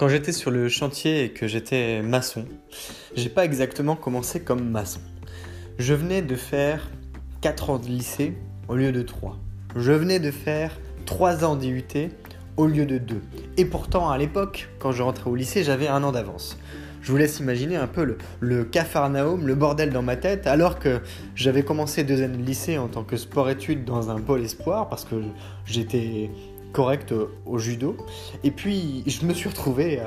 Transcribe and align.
Quand 0.00 0.08
j'étais 0.08 0.32
sur 0.32 0.50
le 0.50 0.70
chantier 0.70 1.24
et 1.24 1.28
que 1.28 1.46
j'étais 1.46 2.00
maçon, 2.00 2.46
j'ai 3.14 3.28
pas 3.28 3.44
exactement 3.44 3.96
commencé 3.96 4.40
comme 4.40 4.66
maçon. 4.66 5.00
Je 5.78 5.92
venais 5.92 6.22
de 6.22 6.36
faire 6.36 6.88
4 7.42 7.68
ans 7.68 7.78
de 7.78 7.86
lycée 7.86 8.32
au 8.68 8.76
lieu 8.76 8.92
de 8.92 9.02
3. 9.02 9.36
Je 9.76 9.92
venais 9.92 10.18
de 10.18 10.30
faire 10.30 10.80
3 11.04 11.44
ans 11.44 11.54
d'IUT 11.54 11.84
au 12.56 12.66
lieu 12.66 12.86
de 12.86 12.96
2. 12.96 13.20
Et 13.58 13.66
pourtant, 13.66 14.08
à 14.08 14.16
l'époque, 14.16 14.70
quand 14.78 14.90
je 14.90 15.02
rentrais 15.02 15.28
au 15.28 15.36
lycée, 15.36 15.64
j'avais 15.64 15.88
un 15.88 16.02
an 16.02 16.12
d'avance. 16.12 16.56
Je 17.02 17.12
vous 17.12 17.18
laisse 17.18 17.38
imaginer 17.38 17.76
un 17.76 17.86
peu 17.86 18.04
le, 18.04 18.16
le 18.40 18.66
le 18.70 19.54
bordel 19.54 19.90
dans 19.90 20.02
ma 20.02 20.16
tête, 20.16 20.46
alors 20.46 20.78
que 20.78 21.02
j'avais 21.34 21.62
commencé 21.62 22.04
deux 22.04 22.22
années 22.22 22.38
de 22.38 22.42
lycée 22.42 22.78
en 22.78 22.88
tant 22.88 23.04
que 23.04 23.18
sport-études 23.18 23.84
dans 23.84 24.08
un 24.08 24.18
pôle 24.18 24.40
espoir, 24.40 24.88
parce 24.88 25.04
que 25.04 25.16
j'étais 25.66 26.30
correct 26.72 27.14
au 27.46 27.58
judo. 27.58 27.96
Et 28.44 28.50
puis, 28.50 29.02
je 29.06 29.24
me 29.26 29.34
suis 29.34 29.48
retrouvé 29.48 30.00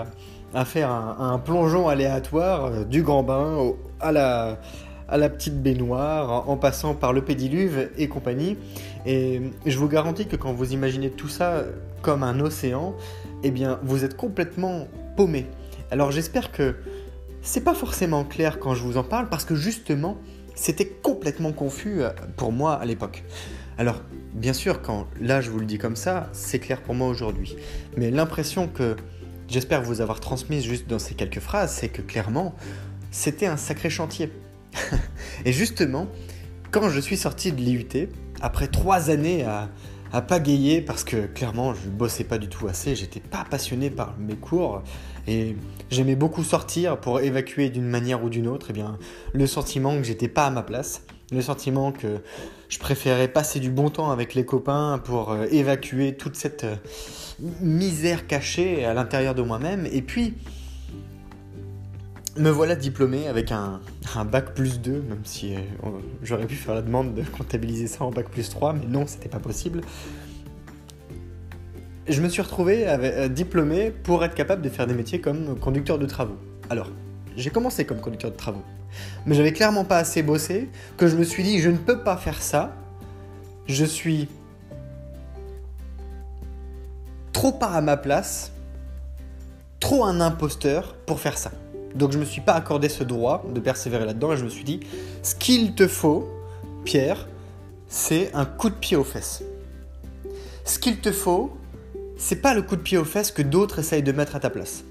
à, 0.54 0.66
faire 0.66 0.92
un, 0.92 1.40
plongeon 1.40 1.88
aléatoire 1.88 2.66
euh, 2.66 2.84
du 2.84 3.02
grand 3.02 3.24
bain 3.24 3.74
à 4.00 4.12
la, 4.12 4.60
à 5.08 5.18
la 5.18 5.30
petite 5.30 5.62
baignoire, 5.62 6.50
en, 6.50 6.58
passant 6.58 6.94
par 6.94 7.14
le 7.14 7.24
pédiluve 7.24 7.90
et 7.98 8.08
compagnie. 8.08 8.58
Et 9.06 9.42
je 9.66 9.78
vous 9.78 9.88
garantis 9.88 10.28
que 10.28 10.36
quand 10.36 10.54
vous 10.54 10.74
imaginez 10.74 11.10
tout 11.10 11.28
ça 11.28 11.64
comme 12.02 12.24
un 12.24 12.40
océan, 12.40 12.96
eh 13.44 13.52
bien, 13.52 13.80
vous 13.84 14.04
êtes 14.06 14.16
complètement 14.16 14.88
paumé. 15.18 15.48
Alors 15.92 16.12
j'espère 16.12 16.52
que 16.52 16.76
c'est 17.42 17.64
pas 17.64 17.74
forcément 17.74 18.24
clair 18.24 18.60
quand 18.60 18.74
je 18.74 18.84
vous 18.84 18.98
en 18.98 19.04
parle, 19.04 19.30
parce 19.30 19.46
que 19.46 19.54
justement, 19.54 20.18
c'était 20.56 20.88
complètement 20.88 21.52
confus 21.52 22.02
euh, 22.02 22.10
pour 22.38 22.52
moi 22.52 22.74
à 22.74 22.86
l'époque. 22.86 23.24
Alors, 23.78 24.02
bien 24.34 24.54
sûr, 24.54 24.82
quand 24.82 25.08
là 25.20 25.42
je 25.42 25.50
vous 25.50 25.60
le 25.60 25.66
dis 25.66 25.78
comme 25.78 25.96
ça, 25.96 26.30
c'est 26.34 26.60
clair 26.60 26.82
pour 26.82 26.96
moi 26.96 27.08
aujourd'hui. 27.08 27.56
Mais 27.98 28.12
l'impression 28.12 28.68
que 28.68 28.96
j'espère 29.48 29.82
vous 29.82 30.02
avoir 30.02 30.20
transmise 30.20 30.64
juste 30.64 30.88
dans 30.88 31.00
ces 31.00 31.16
quelques 31.16 31.40
phrases, 31.40 31.74
c'est 31.74 31.90
que 31.90 32.02
clairement, 32.02 32.56
c'était 33.12 33.46
un 33.46 33.58
sacré 33.58 33.90
chantier. 33.90 34.32
Et 35.46 35.54
justement, 35.54 36.08
quand 36.72 36.90
je 36.90 37.00
suis 37.00 37.18
sorti 37.18 37.52
de 37.52 37.62
l'IUT, 37.62 38.10
après 38.42 38.68
trois 38.68 39.10
années 39.10 39.46
à, 39.46 39.70
pagayer 40.28 40.80
parce 40.82 41.04
que 41.04 41.26
clairement 41.26 41.74
je 41.74 41.90
bossais 41.90 42.24
pas 42.24 42.38
du 42.38 42.48
tout 42.48 42.68
assez, 42.68 42.96
j'étais 42.96 43.20
pas 43.20 43.44
passionné 43.50 43.90
par 43.90 44.16
mes 44.20 44.36
cours 44.36 44.84
et 45.28 45.56
j'aimais 45.90 46.16
beaucoup 46.16 46.44
sortir 46.44 47.00
pour 47.02 47.20
évacuer 47.20 47.72
d'une 47.72 47.88
manière 47.88 48.24
ou 48.24 48.30
d'une 48.30 48.48
autre, 48.48 48.68
eh 48.70 48.74
bien 48.74 49.00
le 49.34 49.48
sentiment 49.48 49.98
que 49.98 50.04
j'étais 50.04 50.28
pas 50.28 50.46
à 50.46 50.52
ma 50.52 50.62
place, 50.62 51.02
le 51.32 51.42
sentiment 51.42 51.92
que 51.92 52.22
je 52.74 52.80
préférais 52.80 53.28
passer 53.28 53.60
du 53.60 53.70
bon 53.70 53.92
temps 53.92 54.10
avec 54.10 54.34
les 54.34 54.46
copains 54.46 55.00
pour 55.04 55.32
euh, 55.32 55.46
évacuer 55.52 56.18
toute 56.18 56.36
cette 56.36 56.64
euh, 56.64 56.76
misère 57.62 58.26
cachée 58.26 58.84
à 58.84 58.96
l'intérieur 58.96 59.36
de 59.36 59.44
moi-même 59.44 59.88
et 59.92 60.02
puis 60.02 60.34
me 62.36 62.50
voilà 62.50 62.76
diplômé 62.76 63.28
avec 63.28 63.52
un, 63.52 63.80
bac 64.26 64.56
plus 64.56 64.82
2, 64.82 64.92
même 65.08 65.24
si 65.24 65.54
euh, 65.54 65.60
j'aurais 66.24 66.48
pu 66.48 66.56
faire 66.56 66.74
la 66.74 66.82
demande 66.82 67.14
de 67.14 67.22
comptabiliser 67.22 67.86
ça 67.86 68.06
en 68.06 68.10
bac 68.10 68.28
plus 68.30 68.50
3, 68.50 68.74
mais 68.74 68.88
non, 68.88 69.06
c'était 69.06 69.30
pas 69.30 69.38
possible. 69.38 69.82
Je 72.08 72.22
me 72.22 72.28
suis 72.28 72.42
retrouvé 72.42 72.88
avec, 72.88 73.34
diplômé 73.34 73.92
pour 73.92 74.26
être 74.26 74.34
capable 74.34 74.64
de 74.64 74.70
faire 74.70 74.88
des 74.88 74.96
métiers 74.96 75.22
comme 75.22 75.60
conducteur 75.60 76.00
de 76.00 76.08
travaux. 76.08 76.40
Alors, 76.72 76.90
j'ai 77.36 77.50
commencé 77.50 77.86
comme 77.86 78.00
conducteur 78.00 78.32
de 78.32 78.38
travaux, 78.38 78.64
mais 79.26 79.36
j'avais 79.36 79.54
clairement 79.54 79.86
pas 79.86 79.98
assez 79.98 80.24
bossé 80.24 80.70
que 80.98 81.08
je 81.08 81.16
me 81.16 81.24
suis 81.24 81.44
dit 81.44 81.60
je 81.60 81.70
ne 81.70 81.78
peux 81.78 82.00
pas 82.04 82.18
faire 82.18 82.42
ça. 82.42 82.74
Je 83.68 83.86
suis 83.86 84.28
trop 87.32 87.52
pas 87.52 87.72
à 87.72 87.82
ma 87.82 87.98
place, 87.98 88.52
trop 89.80 90.06
un 90.06 90.22
imposteur 90.22 90.96
pour 91.06 91.20
faire 91.20 91.38
ça. 91.38 91.52
Donc 91.96 92.12
je 92.12 92.18
me 92.18 92.26
suis 92.26 92.42
pas 92.42 92.54
accordé 92.54 92.90
ce 92.90 93.04
droit 93.04 93.46
de 93.54 93.60
persévérer 93.60 94.06
là-dedans 94.06 94.34
et 94.34 94.38
je 94.38 94.46
me 94.46 94.50
suis 94.50 94.64
dit, 94.64 94.80
ce 95.22 95.36
qu'il 95.36 95.74
te 95.74 95.88
faut, 95.88 96.28
Pierre, 96.86 97.28
c'est 97.88 98.34
un 98.34 98.46
coup 98.46 98.70
de 98.70 98.76
pied 98.76 98.98
aux 98.98 99.04
fesses. 99.04 99.44
Ce 100.66 100.80
qu'il 100.80 101.00
te 101.00 101.12
faut, 101.12 101.56
c'est 102.18 102.38
pas 102.38 102.54
le 102.54 102.62
coup 102.62 102.76
de 102.76 102.82
pied 102.82 102.98
aux 102.98 103.06
fesses 103.06 103.32
que 103.32 103.42
d'autres 103.42 103.80
essayent 103.80 104.04
de 104.04 104.12
mettre 104.12 104.36
à 104.36 104.40
ta 104.40 104.50
place. 104.50 104.84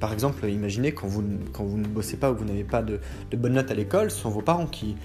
Par 0.00 0.12
exemple, 0.12 0.48
imaginez 0.48 0.92
quand 0.92 1.06
vous, 1.06 1.22
ne 1.22 1.86
bossez 1.86 2.16
pas 2.16 2.32
ou 2.32 2.36
vous 2.36 2.44
n'avez 2.44 2.64
pas 2.64 2.82
de, 2.82 3.00
bonnes 3.36 3.52
notes 3.52 3.70
à 3.70 3.74
l'école, 3.74 4.10
ce 4.10 4.18
sont 4.18 4.30
vos 4.30 4.42
parents 4.42 4.66
qui, 4.66 4.96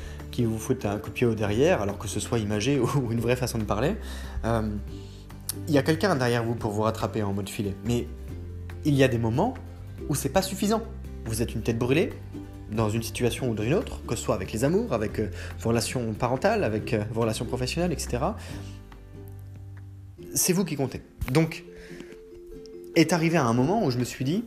vous 0.43 0.57
foutent 0.57 0.85
un 0.85 0.97
coup 0.97 1.09
de 1.09 1.13
pied 1.13 1.27
au 1.27 1.35
derrière, 1.35 1.81
alors 1.81 1.97
que 1.97 2.07
ce 2.07 2.19
soit 2.19 2.39
imagé 2.39 2.79
ou 2.95 3.11
une 3.11 3.19
vraie 3.19 3.35
façon 3.35 3.57
de 3.57 3.65
parler. 3.65 3.95
Euh, 4.45 4.69
il 5.67 5.73
y 5.73 5.77
a 5.77 5.83
quelqu'un 5.83 6.15
derrière 6.15 6.43
vous 6.43 6.55
pour 6.55 6.71
vous 6.71 6.81
rattraper 6.81 7.23
en 7.23 7.33
mode 7.33 7.49
filet. 7.49 7.75
Mais 7.85 8.07
il 8.83 8.95
y 8.95 9.03
a 9.03 9.07
des 9.07 9.17
moments 9.17 9.53
où 10.09 10.15
c'est 10.15 10.29
pas 10.29 10.41
suffisant 10.41 10.81
vous 11.25 11.41
êtes 11.41 11.53
une 11.55 11.61
tête 11.61 11.77
brûlée 11.77 12.11
dans 12.71 12.89
une 12.89 13.03
situation 13.03 13.49
ou 13.49 13.55
dans 13.55 13.63
une 13.63 13.73
autre, 13.73 14.01
que 14.05 14.15
ce 14.15 14.23
soit 14.23 14.35
avec 14.35 14.51
les 14.51 14.63
amours, 14.63 14.93
avec 14.93 15.19
euh, 15.19 15.29
vos 15.59 15.69
relations 15.69 16.13
parentales, 16.13 16.63
avec 16.63 16.93
euh, 16.93 17.03
vos 17.11 17.21
relations 17.21 17.45
professionnelles, 17.45 17.91
etc. 17.91 18.23
C'est 20.33 20.53
vous 20.53 20.65
qui 20.65 20.75
comptez. 20.75 21.01
Donc, 21.31 21.63
est 22.95 23.13
arrivé 23.13 23.37
un 23.37 23.53
moment 23.53 23.85
où 23.85 23.91
je 23.91 23.97
me 23.97 24.03
suis 24.03 24.25
dit, 24.25 24.45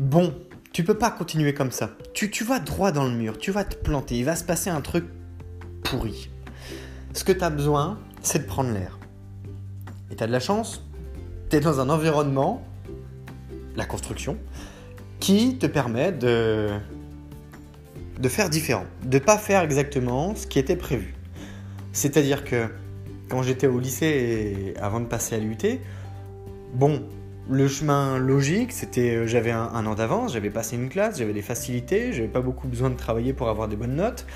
bon, 0.00 0.34
tu 0.72 0.82
peux 0.82 0.94
pas 0.94 1.10
continuer 1.10 1.54
comme 1.54 1.70
ça. 1.70 1.90
Tu, 2.14 2.42
vas 2.42 2.58
droit 2.58 2.90
dans 2.90 3.04
le 3.04 3.12
mur, 3.12 3.38
tu 3.38 3.52
vas 3.52 3.64
te 3.64 3.76
planter, 3.76 4.16
il 4.16 4.24
va 4.24 4.34
se 4.34 4.44
passer 4.44 4.70
un 4.70 4.80
truc 4.80 5.04
pourri. 5.84 6.30
Ce 7.12 7.22
que 7.22 7.32
tu 7.32 7.44
as 7.44 7.50
besoin, 7.50 7.98
c'est 8.22 8.40
de 8.40 8.46
prendre 8.46 8.72
l'air. 8.72 8.98
Et 10.10 10.16
tu 10.16 10.24
as 10.24 10.26
de 10.26 10.32
la 10.32 10.40
chance, 10.40 10.84
tu 11.50 11.56
es 11.56 11.60
dans 11.60 11.80
un 11.80 11.90
environnement, 11.90 12.66
la 13.76 13.84
construction, 13.84 14.38
qui 15.20 15.58
te 15.58 15.66
permet 15.66 16.12
de, 16.12 16.68
de 18.18 18.28
faire 18.28 18.48
différent, 18.48 18.86
de 19.04 19.18
pas 19.18 19.36
faire 19.36 19.62
exactement 19.62 20.34
ce 20.34 20.46
qui 20.46 20.58
était 20.58 20.76
prévu. 20.76 21.14
C'est-à-dire 21.92 22.44
que 22.44 22.68
quand 23.28 23.42
j'étais 23.42 23.66
au 23.66 23.78
lycée 23.78 24.72
et 24.74 24.78
avant 24.78 25.00
de 25.00 25.06
passer 25.06 25.34
à 25.34 25.38
l'UT, 25.38 25.58
bon, 26.72 27.02
le 27.48 27.68
chemin 27.68 28.18
logique, 28.18 28.72
c'était 28.72 29.16
euh, 29.16 29.26
j'avais 29.26 29.50
un, 29.50 29.86
an 29.86 29.94
d'avance, 29.94 30.34
j'avais 30.34 30.50
passé 30.50 30.76
une 30.76 30.88
classe, 30.88 31.18
j'avais 31.18 31.32
des 31.32 31.42
facilités, 31.42 32.12
j'avais 32.12 32.28
pas 32.28 32.40
beaucoup 32.40 32.68
besoin 32.68 32.90
de 32.90 32.96
travailler 32.96 33.32
pour 33.32 33.48
avoir 33.48 33.68
des 33.68 33.76
bonnes 33.76 33.96
notes. 33.96 34.26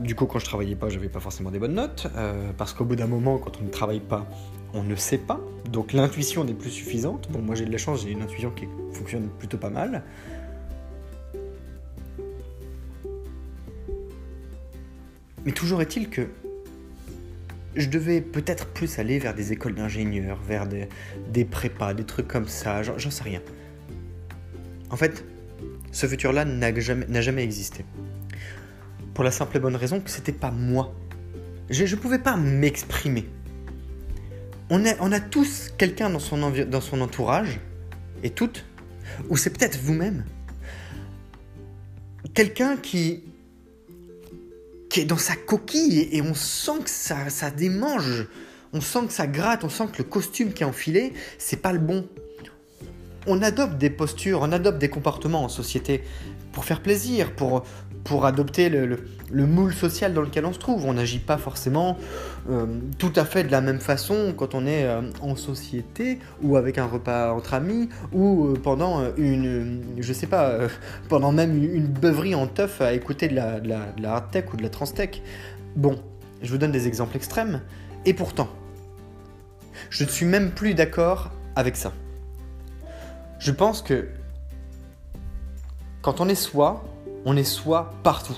Du 0.00 0.14
coup, 0.14 0.26
quand 0.26 0.38
je 0.38 0.44
travaillais 0.44 0.76
pas, 0.76 0.88
j'avais 0.88 1.08
pas 1.08 1.20
forcément 1.20 1.50
des 1.50 1.58
bonnes 1.58 1.74
notes, 1.74 2.06
euh, 2.16 2.50
parce 2.56 2.72
qu'au 2.72 2.84
bout 2.84 2.96
d'un 2.96 3.06
moment, 3.06 3.38
quand 3.38 3.60
on 3.60 3.64
ne 3.64 3.70
travaille 3.70 4.00
pas, 4.00 4.26
on 4.74 4.82
ne 4.82 4.94
sait 4.94 5.18
pas. 5.18 5.40
Donc 5.70 5.92
l'intuition 5.92 6.44
n'est 6.44 6.54
plus 6.54 6.70
suffisante. 6.70 7.28
Bon, 7.30 7.40
moi 7.40 7.54
j'ai 7.54 7.64
de 7.64 7.72
la 7.72 7.78
chance, 7.78 8.02
j'ai 8.02 8.10
une 8.10 8.22
intuition 8.22 8.50
qui 8.50 8.66
fonctionne 8.92 9.28
plutôt 9.38 9.58
pas 9.58 9.70
mal. 9.70 10.02
Mais 15.44 15.52
toujours 15.52 15.80
est-il 15.80 16.10
que 16.10 16.28
je 17.78 17.88
devais 17.88 18.20
peut-être 18.20 18.66
plus 18.66 18.98
aller 18.98 19.18
vers 19.18 19.34
des 19.34 19.52
écoles 19.52 19.74
d'ingénieurs, 19.74 20.40
vers 20.42 20.66
des, 20.66 21.44
prépas, 21.44 21.94
des 21.94 22.04
trucs 22.04 22.28
comme 22.28 22.48
ça, 22.48 22.82
j'en 22.82 23.10
sais 23.10 23.24
rien. 23.24 23.40
En 24.90 24.96
fait, 24.96 25.24
ce 25.92 26.06
futur-là 26.06 26.44
n'a 26.44 26.72
jamais, 26.78 27.44
existé. 27.44 27.84
Pour 29.14 29.24
la 29.24 29.30
simple 29.30 29.56
et 29.56 29.60
bonne 29.60 29.76
raison 29.76 30.00
que 30.00 30.10
c'était 30.10 30.32
pas 30.32 30.50
moi. 30.50 30.94
Je 31.70 31.84
ne 31.84 32.00
pouvais 32.00 32.18
pas 32.18 32.36
m'exprimer. 32.36 33.28
On 34.70 34.84
a, 34.84 35.20
tous 35.20 35.72
quelqu'un 35.78 36.10
dans 36.10 36.20
dans 36.66 36.80
son 36.80 37.00
entourage, 37.00 37.60
et 38.22 38.30
toutes, 38.30 38.64
ou 39.28 39.36
c'est 39.36 39.50
peut-être 39.50 39.78
vous-même, 39.78 40.24
quelqu'un 42.34 42.76
qui, 42.76 43.24
dans 45.04 45.18
sa 45.18 45.36
coquille 45.36 46.08
et, 46.12 46.22
on 46.22 46.34
sent 46.34 46.80
que 46.84 46.90
ça, 46.90 47.30
ça 47.30 47.50
démange, 47.50 48.26
on 48.72 48.80
sent 48.80 49.06
que 49.06 49.12
ça 49.12 49.26
gratte, 49.26 49.64
on 49.64 49.68
sent 49.68 49.86
que 49.92 49.98
le 49.98 50.04
costume 50.04 50.52
qui 50.52 50.62
est 50.62 50.66
enfilé, 50.66 51.12
c'est 51.38 51.60
pas 51.62 51.72
le 51.72 51.78
bon. 51.78 52.06
On 53.26 53.42
adopte 53.42 53.78
des 53.78 53.90
postures, 53.90 54.40
on 54.42 54.52
adopte 54.52 54.78
des 54.78 54.88
comportements 54.88 55.44
en 55.44 55.48
société 55.48 56.02
pour 56.52 56.64
faire 56.64 56.82
plaisir, 56.82 57.34
pour, 57.34 57.64
pour 58.04 58.24
adopter 58.24 58.68
le, 58.68 58.98
moule 59.32 59.74
social 59.74 60.14
dans 60.14 60.22
lequel 60.22 60.44
on 60.46 60.52
se 60.52 60.58
trouve. 60.58 60.84
On 60.86 60.94
n'agit 60.94 61.18
pas 61.18 61.38
forcément 61.38 61.96
euh, 62.50 62.66
tout 62.98 63.12
à 63.16 63.24
fait 63.24 63.44
de 63.44 63.50
la 63.50 63.60
même 63.60 63.80
façon 63.80 64.34
quand 64.36 64.54
on 64.54 64.66
est 64.66 64.84
euh, 64.84 65.02
en 65.20 65.36
société 65.36 66.18
ou 66.42 66.56
avec 66.56 66.78
un 66.78 66.86
repas 66.86 67.32
entre 67.32 67.54
amis 67.54 67.88
ou 68.12 68.46
euh, 68.46 68.54
pendant 68.54 69.02
une, 69.16 69.82
je 69.98 70.12
sais 70.12 70.26
pas, 70.26 70.58
pendant 71.08 71.32
même 71.32 71.62
une, 71.62 71.86
beuverie 71.86 72.34
en 72.34 72.46
teuf 72.46 72.80
à 72.80 72.92
écouter 72.92 73.28
de 73.28 73.34
la, 73.34 73.60
de, 73.60 73.68
la, 73.68 73.92
de 73.92 74.02
la 74.02 74.14
hard 74.14 74.30
tech 74.30 74.44
ou 74.52 74.56
de 74.56 74.62
la 74.62 74.68
transtech. 74.68 75.22
Bon, 75.76 75.98
je 76.42 76.50
vous 76.50 76.58
donne 76.58 76.72
des 76.72 76.86
exemples 76.86 77.16
extrêmes. 77.16 77.62
Et 78.04 78.14
pourtant, 78.14 78.48
je 79.90 80.04
ne 80.04 80.08
suis 80.08 80.26
même 80.26 80.50
plus 80.50 80.74
d'accord 80.74 81.30
avec 81.56 81.76
ça. 81.76 81.92
Je 83.38 83.52
pense 83.52 83.82
que 83.82 84.08
quand 86.02 86.20
on 86.20 86.28
est 86.28 86.34
soi, 86.34 86.84
on 87.24 87.36
est 87.36 87.44
soi 87.44 87.92
partout. 88.02 88.36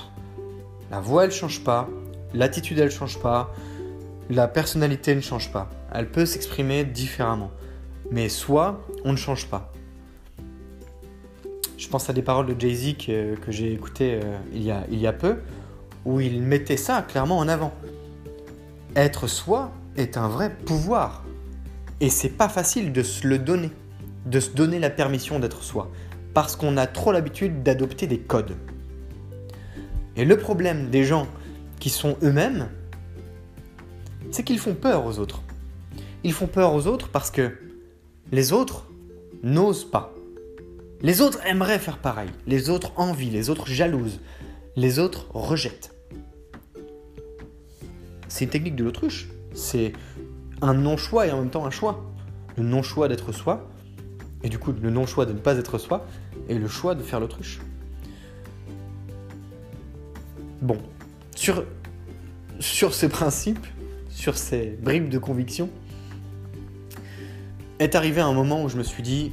La 0.91 1.01
voix, 1.01 1.25
elle 1.25 1.33
change 1.33 1.63
pas, 1.63 1.89
l'attitude, 2.35 2.79
elle 2.79 2.91
change 2.91 3.21
pas, 3.21 3.55
la 4.29 4.49
personnalité 4.49 5.15
ne 5.15 5.21
change 5.21 5.53
pas. 5.53 5.69
Elle 5.93 6.11
peut 6.11 6.27
s'exprimer 6.27 6.85
différemment. 6.85 7.51
Mais 8.11 8.29
soi, 8.29 8.85
on 9.05 9.13
ne 9.13 9.17
change 9.17 9.47
pas. 9.47 9.73
Je 11.77 11.89
pense 11.89 12.11
à 12.11 12.13
des 12.13 12.23
paroles 12.23 12.47
de 12.47 12.61
Jay-Z 12.61 12.97
que, 12.97 13.37
j'ai 13.49 13.73
écoutées 13.73 14.21
euh, 14.23 14.37
il, 14.53 14.63
y 14.63 14.71
a, 14.71 14.85
il 14.91 14.99
y 14.99 15.07
a 15.07 15.13
peu, 15.13 15.39
où 16.05 16.21
il 16.21 16.43
mettait 16.43 16.77
ça 16.77 17.03
clairement 17.03 17.39
en 17.39 17.49
avant. 17.49 17.73
Être 18.97 19.29
soi 19.29 19.71
est 19.97 20.17
un 20.17 20.29
vrai 20.29 20.55
pouvoir. 20.67 21.25
Et 22.01 22.11
c'est 22.11 22.31
pas 22.31 22.49
facile 22.49 22.93
de 22.93 23.03
se 23.03 23.27
le 23.27 23.39
donner, 23.39 23.71
de 24.27 24.41
se 24.41 24.51
donner 24.51 24.79
la 24.79 24.91
permission 24.91 25.39
d'être 25.39 25.63
soi, 25.63 25.91
parce 26.35 26.57
qu'on 26.57 26.77
a 26.77 26.87
trop 26.87 27.13
l'habitude 27.13 27.63
d'adopter 27.63 28.07
des 28.07 28.19
codes. 28.19 28.57
Et 30.21 30.27
le 30.27 30.37
problème 30.37 30.91
des 30.91 31.03
gens 31.03 31.27
qui 31.79 31.89
sont 31.89 32.19
eux-mêmes, 32.23 32.69
c'est 34.31 34.45
qu'ils 34.45 34.59
font 34.59 34.75
peur 34.75 35.07
aux 35.07 35.19
autres. 35.19 35.41
Ils 36.25 36.35
font 36.35 36.47
peur 36.47 36.75
aux 36.75 36.87
autres 36.87 37.09
parce 37.09 37.31
que 37.31 37.57
les 38.31 38.53
autres 38.53 38.85
n'osent 39.43 39.91
pas. 39.91 40.15
Les 41.01 41.23
autres 41.23 41.39
aimeraient 41.47 41.79
faire 41.79 41.97
pareil. 41.97 42.29
Les 42.47 42.69
autres 42.69 42.93
envient, 42.97 43.31
les 43.31 43.49
autres 43.49 43.67
jalousent, 43.67 44.21
les 44.77 44.99
autres 44.99 45.27
rejettent. 45.31 45.95
C'est 48.29 48.45
une 48.45 48.51
technique 48.51 48.77
de 48.77 48.85
l'autruche. 48.85 49.31
C'est 49.55 49.95
un 50.61 50.75
non-choix 50.75 51.29
et 51.29 51.33
en 51.33 51.39
même 51.39 51.51
temps 51.51 51.65
un 51.65 51.71
choix. 51.71 52.13
Le 52.59 52.63
non-choix 52.63 53.09
d'être 53.09 53.33
soi, 53.33 53.71
et 54.43 54.51
du 54.51 54.59
coup 54.59 54.73
le 54.73 54.91
non-choix 54.91 55.25
de 55.25 55.33
ne 55.33 55.39
pas 55.39 55.57
être 55.57 55.79
soi, 55.79 56.07
et 56.51 56.59
le 56.59 56.69
choix 56.69 56.95
de 56.95 57.03
faire 57.03 57.21
l'autruche. 57.21 57.61
Bon, 60.63 60.77
sur, 61.35 61.65
sur 62.59 62.93
ces 62.93 63.09
principes, 63.09 63.67
sur 64.11 64.37
ces 64.37 64.79
bribes 64.83 65.09
de 65.09 65.19
conviction, 65.19 65.71
est 67.79 67.95
arrivé 67.95 68.21
un 68.21 68.35
moment 68.35 68.63
où 68.63 68.69
je 68.69 68.77
me 68.77 68.83
suis 68.83 69.03
dit, 69.03 69.33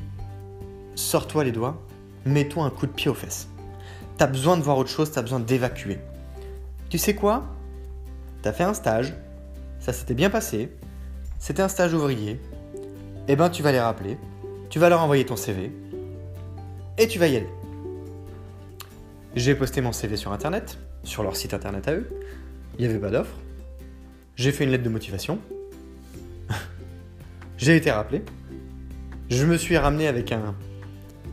sors-toi 0.96 1.44
les 1.44 1.52
doigts, 1.52 1.86
mets-toi 2.26 2.64
un 2.64 2.70
coup 2.70 2.88
de 2.88 2.94
pied 2.94 3.12
aux 3.12 3.14
fesses. 3.14 3.50
T'as 4.18 4.28
besoin 4.28 4.56
de 4.56 4.62
voir 4.62 4.78
autre 4.78 4.90
chose, 4.90 5.12
t'as 5.12 5.22
besoin 5.22 5.42
d'évacuer. 5.42 6.00
Tu 6.90 6.98
sais 6.98 7.14
quoi? 7.14 7.44
T'as 8.42 8.54
fait 8.54 8.64
un 8.64 8.74
stage, 8.74 9.14
ça 9.82 9.92
s'était 9.92 10.14
bien 10.14 10.30
passé, 10.30 10.72
c'était 11.40 11.62
un 11.62 11.68
stage 11.68 11.94
ouvrier, 11.94 12.40
eh 13.28 13.36
ben 13.36 13.50
tu 13.50 13.64
vas 13.64 13.74
les 13.74 13.82
rappeler, 13.82 14.18
tu 14.70 14.80
vas 14.80 14.88
leur 14.88 15.02
envoyer 15.02 15.26
ton 15.26 15.36
CV, 15.36 15.74
et 16.98 17.08
tu 17.10 17.20
vas 17.20 17.28
y 17.28 17.36
aller. 17.36 17.50
J'ai 19.36 19.56
posté 19.56 19.82
mon 19.82 19.92
CV 19.92 20.16
sur 20.16 20.32
internet, 20.32 20.78
sur 21.04 21.24
leur 21.24 21.36
site 21.36 21.54
internet 21.54 21.88
à 21.88 21.94
eux. 21.94 22.10
Il 22.78 22.86
n'y 22.86 22.92
avait 22.92 23.00
pas 23.00 23.10
d'offre. 23.10 23.36
J'ai 24.36 24.52
fait 24.52 24.66
une 24.66 24.72
lettre 24.72 24.84
de 24.84 24.90
motivation. 24.90 25.40
J'ai 27.58 27.76
été 27.76 27.90
rappelé. 27.90 28.22
Je 29.30 29.46
me 29.46 29.58
suis 29.58 29.78
ramené 29.78 30.08
avec 30.08 30.32
un 30.32 30.56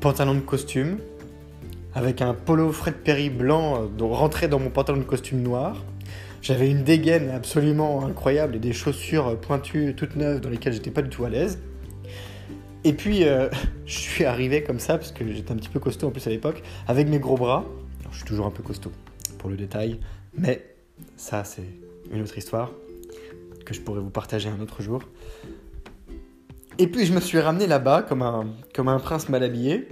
pantalon 0.01 0.35
de 0.35 0.41
costume, 0.41 0.99
avec 1.95 2.23
un 2.23 2.35
polo 2.35 2.73
Fred 2.73 2.95
Perry 2.95 3.31
blanc 3.31 3.89
euh, 4.01 4.05
rentré 4.05 4.49
dans 4.49 4.59
mon 4.59 4.71
pantalon 4.71 4.99
de 4.99 5.05
costume 5.05 5.43
noir. 5.43 5.85
J'avais 6.43 6.71
une 6.71 6.83
dégaine 6.83 7.31
absolument 7.31 8.05
incroyable 8.05 8.57
et 8.57 8.59
des 8.59 8.73
chaussures 8.73 9.39
pointues 9.41 9.95
toutes 9.97 10.17
neuves 10.17 10.41
dans 10.41 10.51
lesquelles 10.51 10.73
j'étais 10.73 10.91
pas 10.91 11.03
du 11.03 11.09
tout 11.09 11.25
à 11.25 11.31
l'aise. 11.31 11.59
Et 12.85 12.93
puis, 12.93 13.25
euh, 13.25 13.49
je 13.87 13.99
suis 13.99 14.25
arrivé 14.25 14.63
comme 14.63 14.79
ça, 14.79 14.99
parce 14.99 15.13
que 15.13 15.31
j'étais 15.31 15.53
un 15.53 15.57
petit 15.57 15.69
peu 15.69 15.81
costaud 15.81 16.09
en 16.09 16.11
plus 16.11 16.27
à 16.27 16.31
l'époque, 16.31 16.63
avec 16.87 17.09
mes 17.09 17.19
gros 17.19 17.37
bras. 17.37 17.65
je 18.11 18.17
suis 18.17 18.27
toujours 18.27 18.47
un 18.47 18.51
peu 18.51 18.63
costaud 18.63 18.93
le 19.49 19.57
détail, 19.57 20.01
mais 20.37 20.75
ça 21.17 21.45
c'est 21.45 21.69
une 22.11 22.23
autre 22.23 22.37
histoire 22.37 22.71
que 23.65 23.75
je 23.75 23.81
pourrais 23.81 24.01
vous 24.01 24.11
partager 24.11 24.49
un 24.49 24.61
autre 24.61 24.83
jour. 24.83 25.03
Et 26.79 26.87
puis 26.87 27.07
je 27.07 27.13
me 27.13 27.21
suis 27.21 27.39
ramené 27.39 27.67
là-bas 27.67 28.03
comme 28.03 28.23
un, 28.23 28.47
comme 28.75 28.89
un 28.89 28.99
prince 28.99 29.29
mal 29.29 29.43
habillé. 29.43 29.89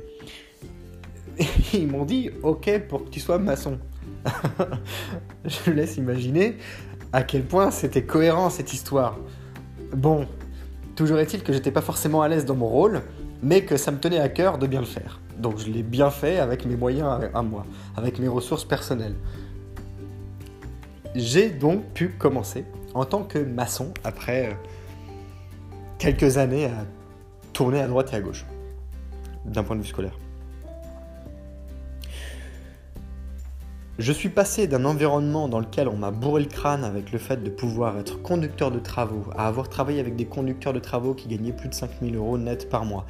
Et 1.39 1.47
ils 1.79 1.89
m'ont 1.89 2.05
dit 2.05 2.31
ok 2.43 2.87
pour 2.89 3.05
que 3.05 3.11
tu 3.11 3.21
sois 3.21 3.39
maçon. 3.39 3.79
je 5.45 5.71
laisse 5.71 5.97
imaginer 5.97 6.57
à 7.13 7.23
quel 7.23 7.43
point 7.43 7.71
c'était 7.71 8.05
cohérent 8.05 8.51
cette 8.51 8.73
histoire. 8.73 9.19
Bon, 9.95 10.27
toujours 10.97 11.19
est-il 11.19 11.43
que 11.43 11.53
j'étais 11.53 11.71
pas 11.71 11.83
forcément 11.83 12.23
à 12.23 12.29
l'aise 12.29 12.45
dans 12.45 12.55
mon 12.55 12.69
rôle, 12.69 13.03
mais 13.43 13.65
que 13.65 13.77
ça 13.77 13.91
me 13.91 13.99
tenait 13.99 14.19
à 14.19 14.29
cœur 14.29 14.59
de 14.59 14.67
bien 14.67 14.81
le 14.81 14.87
faire. 14.87 15.21
Donc 15.39 15.59
je 15.59 15.71
l'ai 15.71 15.83
bien 15.83 16.11
fait 16.11 16.39
avec 16.39 16.67
mes 16.67 16.77
moyens 16.77 17.31
à 17.35 17.43
moi, 17.43 17.67
avec 17.97 18.19
mes 18.19 18.29
ressources 18.29 18.65
personnelles. 18.65 19.17
J'ai 21.15 21.51
donc 21.51 21.85
pu 21.93 22.09
commencer 22.09 22.65
en 22.95 23.05
tant 23.05 23.23
que 23.23 23.39
maçon 23.39 23.93
après 24.03 24.47
euh, 24.47 24.53
quelques 25.99 26.39
années 26.39 26.67
à 26.67 26.87
tourner 27.53 27.81
à 27.81 27.87
droite 27.87 28.11
et 28.13 28.17
à 28.17 28.21
gauche, 28.21 28.47
d'un 29.45 29.63
point 29.63 29.77
de 29.77 29.83
vue 29.83 29.89
scolaire. 29.89 30.19
Je 33.99 34.11
suis 34.11 34.31
passé 34.31 34.67
d'un 34.67 34.87
environnement 34.87 35.49
dans 35.49 35.61
lequel 35.61 35.87
on 35.87 35.97
m'a 35.97 36.11
bourré 36.11 36.43
le 36.43 36.49
crâne 36.49 36.83
avec 36.83 37.13
le 37.13 37.19
fait 37.19 37.45
de 37.45 37.51
pouvoir 37.51 37.99
être 37.99 38.23
conducteur 38.23 38.71
de 38.71 38.79
travaux, 38.79 39.25
à 39.37 39.47
avoir 39.47 39.69
travaillé 39.69 40.01
avec 40.01 40.17
des 40.17 40.25
conducteurs 40.25 40.73
de 40.73 40.81
travaux 40.81 41.13
qui 41.13 41.29
gagnaient 41.29 41.53
plus 41.53 41.69
de 41.69 41.75
5000 41.75 42.17
euros 42.17 42.39
net 42.39 42.71
par 42.71 42.87
mois, 42.87 43.05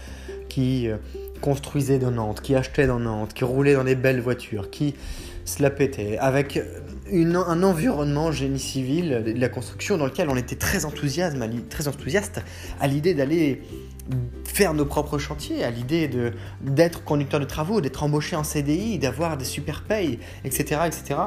qui 0.49 0.89
euh, 0.89 0.97
construisaient 1.41 2.01
dans 2.01 2.11
Nantes, 2.11 2.41
qui 2.41 2.57
achetaient 2.57 2.89
dans 2.89 2.99
Nantes, 2.99 3.33
qui 3.33 3.45
roulaient 3.45 3.75
dans 3.75 3.85
des 3.85 3.95
belles 3.95 4.21
voitures, 4.21 4.71
qui 4.71 4.97
se 5.45 5.63
la 5.63 5.71
pétaient, 5.71 6.19
avec 6.19 6.61
un 7.13 7.63
environnement 7.63 8.33
génie 8.33 8.59
civil 8.59 9.23
de 9.25 9.39
la 9.39 9.49
construction 9.49 9.99
dans 9.99 10.07
lequel 10.07 10.29
on 10.29 10.37
était 10.37 10.57
très 10.57 10.85
enthousiaste, 10.85 11.37
très 11.69 11.89
enthousiaste 11.89 12.41
à 12.81 12.87
l'idée 12.87 13.15
d'aller 13.15 13.63
faire 14.45 14.75
nos 14.75 14.85
propres 14.85 15.19
chantiers, 15.19 15.65
à 15.65 15.71
l'idée 15.71 16.11
d'être 16.61 17.05
conducteur 17.05 17.41
de 17.41 17.45
travaux, 17.45 17.81
d'être 17.81 18.03
embauché 18.03 18.37
en 18.37 18.45
CDI, 18.45 18.99
d'avoir 18.99 19.37
des 19.37 19.45
super 19.45 19.83
payes, 19.83 20.19
etc., 20.45 20.83
etc. 20.87 21.21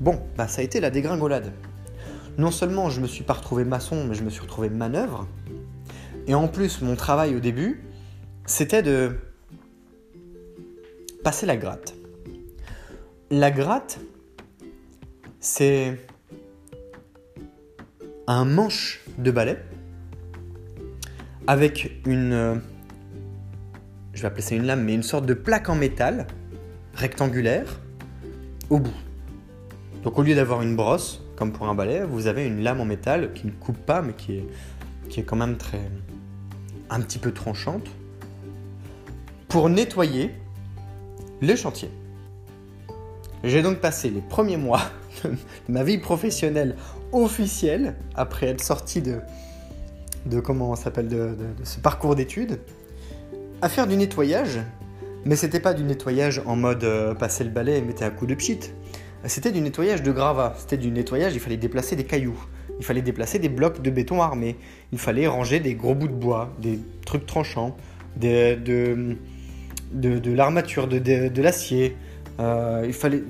Bon, 0.00 0.20
bah 0.36 0.48
ça 0.48 0.60
a 0.60 0.64
été 0.64 0.80
la 0.80 0.90
dégringolade. 0.90 1.52
Non 2.38 2.50
seulement 2.50 2.88
je 2.88 3.00
me 3.00 3.06
suis 3.06 3.24
pas 3.24 3.34
retrouvé 3.34 3.64
maçon, 3.64 4.04
mais 4.04 4.14
je 4.14 4.22
me 4.22 4.30
suis 4.30 4.42
retrouvé 4.42 4.70
manœuvre. 4.70 5.26
Et 6.26 6.34
en 6.34 6.46
plus, 6.46 6.82
mon 6.82 6.94
travail 6.94 7.34
au 7.34 7.40
début, 7.40 7.82
c'était 8.46 8.82
de 8.82 9.18
passer 11.24 11.46
la 11.46 11.56
gratte. 11.56 11.97
La 13.30 13.50
gratte, 13.50 14.00
c'est 15.38 15.98
un 18.26 18.46
manche 18.46 19.04
de 19.18 19.30
balai 19.30 19.58
avec 21.46 22.00
une, 22.06 22.32
euh, 22.32 22.54
je 24.14 24.22
vais 24.22 24.28
appeler 24.28 24.40
ça 24.40 24.54
une 24.54 24.64
lame, 24.64 24.82
mais 24.82 24.94
une 24.94 25.02
sorte 25.02 25.26
de 25.26 25.34
plaque 25.34 25.68
en 25.68 25.74
métal 25.74 26.26
rectangulaire 26.94 27.80
au 28.70 28.78
bout. 28.78 28.96
Donc 30.04 30.18
au 30.18 30.22
lieu 30.22 30.34
d'avoir 30.34 30.62
une 30.62 30.74
brosse, 30.74 31.22
comme 31.36 31.52
pour 31.52 31.68
un 31.68 31.74
balai, 31.74 32.04
vous 32.04 32.28
avez 32.28 32.46
une 32.46 32.62
lame 32.62 32.80
en 32.80 32.86
métal 32.86 33.34
qui 33.34 33.46
ne 33.46 33.52
coupe 33.52 33.76
pas, 33.76 34.00
mais 34.00 34.14
qui 34.14 34.36
est, 34.36 34.46
qui 35.10 35.20
est 35.20 35.24
quand 35.24 35.36
même 35.36 35.58
très. 35.58 35.82
un 36.88 37.00
petit 37.02 37.18
peu 37.18 37.32
tranchante, 37.32 37.90
pour 39.48 39.68
nettoyer 39.68 40.30
les 41.42 41.56
chantiers. 41.56 41.90
J'ai 43.44 43.62
donc 43.62 43.78
passé 43.78 44.10
les 44.10 44.20
premiers 44.20 44.56
mois 44.56 44.82
de 45.24 45.30
ma 45.68 45.84
vie 45.84 45.98
professionnelle 45.98 46.76
officielle, 47.12 47.94
après 48.14 48.46
être 48.48 48.62
sorti 48.62 49.00
de, 49.00 49.20
de 50.26 50.40
comment 50.40 50.74
s'appelle, 50.76 51.08
de, 51.08 51.36
de 51.36 51.64
ce 51.64 51.78
parcours 51.78 52.14
d'études, 52.14 52.60
à 53.62 53.68
faire 53.68 53.86
du 53.86 53.96
nettoyage 53.96 54.60
mais 55.24 55.36
c'était 55.36 55.60
pas 55.60 55.74
du 55.74 55.82
nettoyage 55.82 56.40
en 56.46 56.56
mode 56.56 56.84
euh, 56.84 57.14
passer 57.14 57.44
le 57.44 57.50
balai 57.50 57.78
et 57.78 57.82
mettre 57.82 58.02
un 58.02 58.10
coup 58.10 58.26
de 58.26 58.34
pchit. 58.34 58.60
C'était 59.24 59.50
du 59.50 59.60
nettoyage 59.60 60.02
de 60.02 60.12
gravats. 60.12 60.54
C'était 60.58 60.76
du 60.76 60.90
nettoyage, 60.90 61.34
il 61.34 61.40
fallait 61.40 61.56
déplacer 61.56 61.96
des 61.96 62.04
cailloux. 62.04 62.38
Il 62.78 62.84
fallait 62.84 63.02
déplacer 63.02 63.38
des 63.38 63.48
blocs 63.48 63.82
de 63.82 63.90
béton 63.90 64.22
armé. 64.22 64.56
Il 64.92 64.98
fallait 64.98 65.26
ranger 65.26 65.58
des 65.60 65.74
gros 65.74 65.94
bouts 65.94 66.08
de 66.08 66.14
bois, 66.14 66.54
des 66.60 66.78
trucs 67.04 67.26
tranchants, 67.26 67.76
de, 68.16 68.54
de, 68.54 70.32
l'armature, 70.32 70.86
de, 70.86 71.42
l'acier. 71.42 71.96
Euh, 72.40 72.84
il 72.86 72.92
fallait 72.92 73.24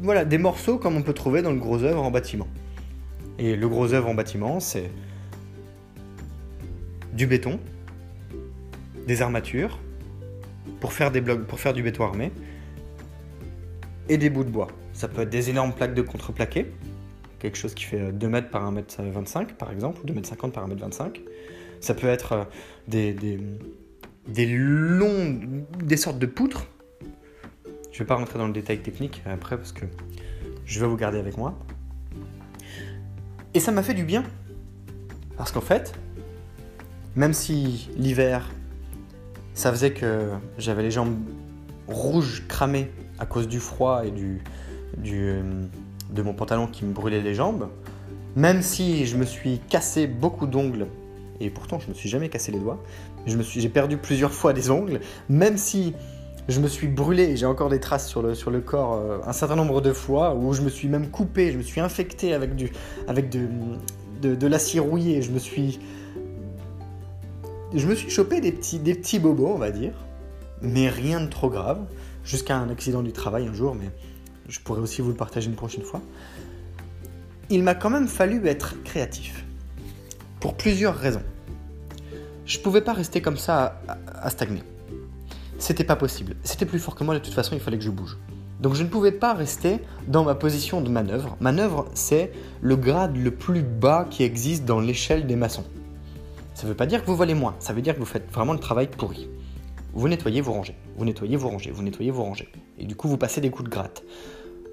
voilà, 0.00 0.24
des 0.24 0.38
morceaux 0.38 0.78
comme 0.78 0.96
on 0.96 1.02
peut 1.02 1.12
trouver 1.12 1.42
dans 1.42 1.52
le 1.52 1.58
gros 1.58 1.82
œuvre 1.82 2.02
en 2.02 2.10
bâtiment. 2.10 2.48
Et 3.38 3.56
le 3.56 3.68
gros 3.68 3.92
œuvre 3.92 4.08
en 4.08 4.14
bâtiment, 4.14 4.60
c'est 4.60 4.90
du 7.12 7.26
béton, 7.26 7.58
des 9.06 9.22
armatures, 9.22 9.78
pour 10.80 10.92
faire 10.92 11.10
des 11.10 11.20
blocs, 11.20 11.46
pour 11.46 11.60
faire 11.60 11.72
du 11.72 11.82
béton 11.82 12.04
armé, 12.04 12.32
et 14.08 14.18
des 14.18 14.30
bouts 14.30 14.44
de 14.44 14.50
bois. 14.50 14.68
Ça 14.92 15.08
peut 15.08 15.22
être 15.22 15.30
des 15.30 15.50
énormes 15.50 15.72
plaques 15.72 15.94
de 15.94 16.02
contreplaqué, 16.02 16.72
quelque 17.38 17.58
chose 17.58 17.74
qui 17.74 17.84
fait 17.84 18.12
2 18.12 18.28
mètres 18.28 18.50
par 18.50 18.64
1 18.64 18.72
mètre 18.72 19.02
25 19.02 19.54
par 19.54 19.70
exemple, 19.70 20.00
ou 20.02 20.06
2 20.06 20.14
mètres 20.14 20.28
50 20.28 20.52
par 20.52 20.64
1 20.64 20.68
mètre 20.68 20.80
25. 20.82 21.20
Ça 21.80 21.94
peut 21.94 22.06
être 22.06 22.32
euh, 22.32 22.44
des, 22.88 23.12
des, 24.26 24.46
longs, 24.46 25.38
des 25.82 25.96
sortes 25.96 26.18
de 26.18 26.26
poutres. 26.26 26.66
Je 27.94 28.00
vais 28.00 28.06
pas 28.06 28.16
rentrer 28.16 28.40
dans 28.40 28.48
le 28.48 28.52
détail 28.52 28.80
technique 28.80 29.22
après 29.24 29.56
parce 29.56 29.70
que 29.70 29.84
je 30.64 30.80
vais 30.80 30.86
vous 30.88 30.96
garder 30.96 31.18
avec 31.20 31.38
moi. 31.38 31.56
Et 33.54 33.60
ça 33.60 33.70
m'a 33.70 33.84
fait 33.84 33.94
du 33.94 34.02
bien. 34.02 34.24
Parce 35.36 35.52
qu'en 35.52 35.60
fait, 35.60 35.94
même 37.14 37.32
si 37.32 37.88
l'hiver 37.96 38.50
ça 39.54 39.70
faisait 39.70 39.92
que 39.92 40.30
j'avais 40.58 40.82
les 40.82 40.90
jambes 40.90 41.16
rouges 41.86 42.42
cramées 42.48 42.90
à 43.20 43.26
cause 43.26 43.46
du 43.46 43.60
froid 43.60 44.04
et 44.04 44.10
du, 44.10 44.42
de 44.98 46.22
mon 46.22 46.34
pantalon 46.34 46.66
qui 46.66 46.84
me 46.84 46.92
brûlait 46.92 47.22
les 47.22 47.34
jambes. 47.36 47.68
Même 48.34 48.60
si 48.60 49.06
je 49.06 49.16
me 49.16 49.24
suis 49.24 49.60
cassé 49.68 50.08
beaucoup 50.08 50.48
d'ongles, 50.48 50.88
et 51.38 51.48
pourtant 51.48 51.78
je 51.78 51.88
me 51.88 51.94
suis 51.94 52.08
jamais 52.08 52.28
cassé 52.28 52.50
les 52.50 52.58
doigts, 52.58 52.82
j'ai 53.24 53.68
perdu 53.68 53.98
plusieurs 53.98 54.32
fois 54.32 54.52
des 54.52 54.72
ongles, 54.72 54.98
même 55.28 55.56
si 55.56 55.94
je 56.48 56.60
me 56.60 56.68
suis 56.68 56.88
brûlé, 56.88 57.36
j'ai 57.36 57.46
encore 57.46 57.70
des 57.70 57.80
traces 57.80 58.08
sur 58.08 58.22
le, 58.22 58.34
sur 58.34 58.50
le 58.50 58.60
corps 58.60 58.94
euh, 58.94 59.18
un 59.26 59.32
certain 59.32 59.56
nombre 59.56 59.80
de 59.80 59.92
fois, 59.92 60.34
où 60.34 60.52
je 60.52 60.62
me 60.62 60.68
suis 60.68 60.88
même 60.88 61.08
coupé, 61.08 61.52
je 61.52 61.58
me 61.58 61.62
suis 61.62 61.80
infecté 61.80 62.34
avec, 62.34 62.54
du, 62.54 62.70
avec 63.08 63.30
de, 63.30 63.48
de, 64.20 64.34
de 64.34 64.46
l'acier 64.46 64.80
rouillé, 64.80 65.22
je 65.22 65.30
me 65.30 65.38
suis 65.38 65.80
je 67.74 67.86
me 67.88 67.94
suis 67.94 68.10
chopé 68.10 68.40
des 68.40 68.52
petits, 68.52 68.78
des 68.78 68.94
petits 68.94 69.18
bobos, 69.18 69.48
on 69.48 69.58
va 69.58 69.70
dire, 69.70 69.94
mais 70.62 70.88
rien 70.88 71.20
de 71.20 71.28
trop 71.28 71.50
grave, 71.50 71.80
jusqu'à 72.24 72.56
un 72.56 72.70
accident 72.70 73.02
du 73.02 73.12
travail 73.12 73.46
un 73.46 73.52
jour, 73.52 73.74
mais 73.74 73.90
je 74.48 74.60
pourrais 74.60 74.80
aussi 74.80 75.02
vous 75.02 75.08
le 75.08 75.16
partager 75.16 75.48
une 75.48 75.56
prochaine 75.56 75.82
fois. 75.82 76.00
Il 77.50 77.62
m'a 77.62 77.74
quand 77.74 77.90
même 77.90 78.08
fallu 78.08 78.46
être 78.46 78.82
créatif, 78.84 79.44
pour 80.40 80.54
plusieurs 80.54 80.96
raisons. 80.96 81.22
Je 82.46 82.58
pouvais 82.58 82.82
pas 82.82 82.92
rester 82.92 83.20
comme 83.20 83.38
ça 83.38 83.80
à, 84.06 84.30
stagner. 84.30 84.62
C'était 85.64 85.82
pas 85.82 85.96
possible. 85.96 86.36
C'était 86.44 86.66
plus 86.66 86.78
fort 86.78 86.94
que 86.94 87.04
moi, 87.04 87.14
de 87.14 87.20
toute 87.20 87.32
façon, 87.32 87.54
il 87.54 87.58
fallait 87.58 87.78
que 87.78 87.84
je 87.84 87.88
bouge. 87.88 88.18
Donc 88.60 88.74
je 88.74 88.82
ne 88.82 88.88
pouvais 88.88 89.12
pas 89.12 89.32
rester 89.32 89.80
dans 90.06 90.22
ma 90.22 90.34
position 90.34 90.82
de 90.82 90.90
manœuvre. 90.90 91.38
Manœuvre, 91.40 91.86
c'est 91.94 92.32
le 92.60 92.76
grade 92.76 93.16
le 93.16 93.30
plus 93.30 93.62
bas 93.62 94.06
qui 94.10 94.24
existe 94.24 94.66
dans 94.66 94.78
l'échelle 94.78 95.26
des 95.26 95.36
maçons. 95.36 95.64
Ça 96.52 96.64
ne 96.64 96.68
veut 96.68 96.76
pas 96.76 96.84
dire 96.84 97.00
que 97.00 97.06
vous 97.06 97.16
volez 97.16 97.32
moins, 97.32 97.54
ça 97.60 97.72
veut 97.72 97.80
dire 97.80 97.94
que 97.94 97.98
vous 97.98 98.04
faites 98.04 98.30
vraiment 98.30 98.52
le 98.52 98.58
travail 98.58 98.88
pourri. 98.88 99.26
Vous 99.94 100.06
nettoyez, 100.06 100.42
vous 100.42 100.52
rangez. 100.52 100.74
Vous 100.98 101.06
nettoyez, 101.06 101.36
vous 101.36 101.48
rangez. 101.48 101.70
Vous 101.70 101.82
nettoyez, 101.82 102.10
vous 102.10 102.24
rangez. 102.24 102.50
Et 102.76 102.84
du 102.84 102.94
coup, 102.94 103.08
vous 103.08 103.16
passez 103.16 103.40
des 103.40 103.48
coups 103.48 103.70
de 103.70 103.74
gratte. 103.74 104.02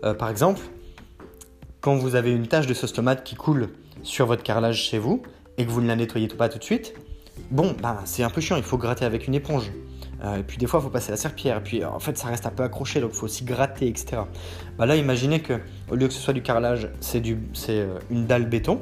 Euh, 0.04 0.14
par 0.14 0.28
exemple, 0.28 0.60
quand 1.80 1.96
vous 1.96 2.16
avez 2.16 2.34
une 2.34 2.48
tache 2.48 2.68
de 2.68 2.74
sauce 2.74 2.92
tomate 2.92 3.24
qui 3.24 3.36
coule 3.36 3.70
sur 4.04 4.26
votre 4.26 4.44
carrelage 4.44 4.84
chez 4.84 5.00
vous 5.00 5.22
et 5.58 5.66
que 5.66 5.72
vous 5.72 5.80
ne 5.80 5.88
la 5.88 5.96
nettoyez 5.96 6.28
pas 6.28 6.50
tout 6.50 6.60
de 6.60 6.66
suite, 6.66 6.96
bon, 7.50 7.78
bah, 7.82 8.02
c'est 8.04 8.24
un 8.24 8.30
peu 8.30 8.42
chiant, 8.42 8.58
il 8.58 8.64
faut 8.64 8.78
gratter 8.78 9.06
avec 9.06 9.26
une 9.26 9.36
éponge. 9.36 9.72
Euh, 10.24 10.38
et 10.38 10.44
puis 10.44 10.58
des 10.58 10.68
fois, 10.68 10.80
il 10.80 10.84
faut 10.84 10.90
passer 10.90 11.12
la 11.12 11.18
serpillère. 11.18 11.58
Et 11.58 11.64
puis 11.64 11.84
en 11.84 12.00
fait, 12.00 12.18
ça 12.18 12.28
reste 12.28 12.46
un 12.46 12.52
peu 12.52 12.64
accroché, 12.64 13.02
donc 13.02 13.12
il 13.14 13.18
faut 13.18 13.26
aussi 13.26 13.44
gratter, 13.44 13.88
etc. 13.88 14.24
Bah 14.78 14.86
là, 14.86 14.96
imaginez 14.96 15.42
que 15.42 15.60
au 15.90 15.96
lieu 15.96 16.08
que 16.08 16.14
ce 16.14 16.20
soit 16.20 16.34
du 16.34 16.42
carrelage, 16.42 16.90
c'est 17.00 17.24
euh, 17.70 18.00
une 18.10 18.26
dalle 18.26 18.46
béton 18.46 18.80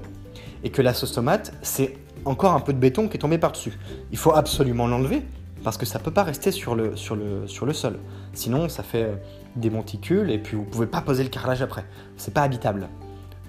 et 0.64 0.70
que 0.70 0.82
la 0.82 0.94
sauce 0.94 1.14
tomate, 1.14 1.54
c'est 1.62 1.96
encore 2.26 2.54
un 2.54 2.60
peu 2.60 2.74
de 2.74 2.80
béton 2.80 3.08
qui 3.08 3.16
est 3.16 3.20
tombé 3.20 3.38
par-dessus. 3.38 3.78
Il 4.12 4.18
faut 4.18 4.34
absolument 4.34 4.88
l'enlever 4.88 5.24
parce 5.64 5.78
que 5.78 5.86
ça 5.86 6.00
peut 6.00 6.12
pas 6.12 6.24
rester 6.24 6.52
sur 6.52 6.76
le, 6.76 6.96
sur 6.96 7.16
le, 7.16 7.74
sol. 7.74 8.00
Sinon, 8.34 8.70
ça 8.70 8.84
fait 8.84 9.22
des 9.56 9.70
monticules 9.70 10.30
et 10.32 10.38
puis 10.38 10.56
vous 10.56 10.64
pouvez 10.64 10.88
pas 10.88 11.02
poser 11.02 11.24
le 11.24 11.30
carrelage 11.30 11.62
après. 11.62 11.86
C'est 12.18 12.34
pas 12.34 12.42
habitable. 12.42 12.88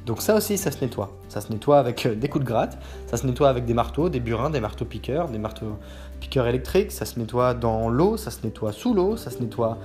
Donc 0.07 0.23
ça 0.23 0.35
aussi, 0.35 0.57
ça 0.59 0.71
se 0.71 0.81
nettoie. 0.81 1.17
Ça 1.29 1.41
se 1.41 1.53
nettoie 1.53 1.79
avec 1.79 2.07
euh, 2.07 2.15
des 2.15 2.29
coups 2.29 2.45
de 2.45 2.49
gratte, 2.49 2.79
ça 3.07 3.17
se 3.17 3.27
nettoie 3.27 3.49
avec 3.49 3.65
des 3.65 3.75
marteaux, 3.75 4.09
des 4.09 4.21
burins, 4.21 4.51
des 4.51 4.61
marteaux 4.61 4.85
piqueurs, 4.85 5.29
des 5.29 5.39
marteaux 5.39 5.79
piqueurs 6.21 6.47
électriques, 6.47 6.93
ça 6.93 7.05
se 7.05 7.19
nettoie 7.19 7.55
dans 7.55 7.89
l'eau, 7.89 8.17
ça 8.17 8.31
se 8.31 8.39
nettoie 8.45 8.73
sous 8.73 8.95
l'eau, 8.95 9.17
ça 9.17 9.31
se 9.31 9.39
nettoie 9.39 9.79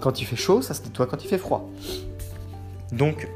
quand 0.00 0.20
il 0.20 0.24
fait 0.24 0.36
chaud, 0.36 0.62
ça 0.62 0.74
se 0.74 0.82
nettoie 0.82 1.06
quand 1.06 1.22
il 1.24 1.28
fait 1.28 1.38
froid. 1.38 1.68
Donc 2.92 3.28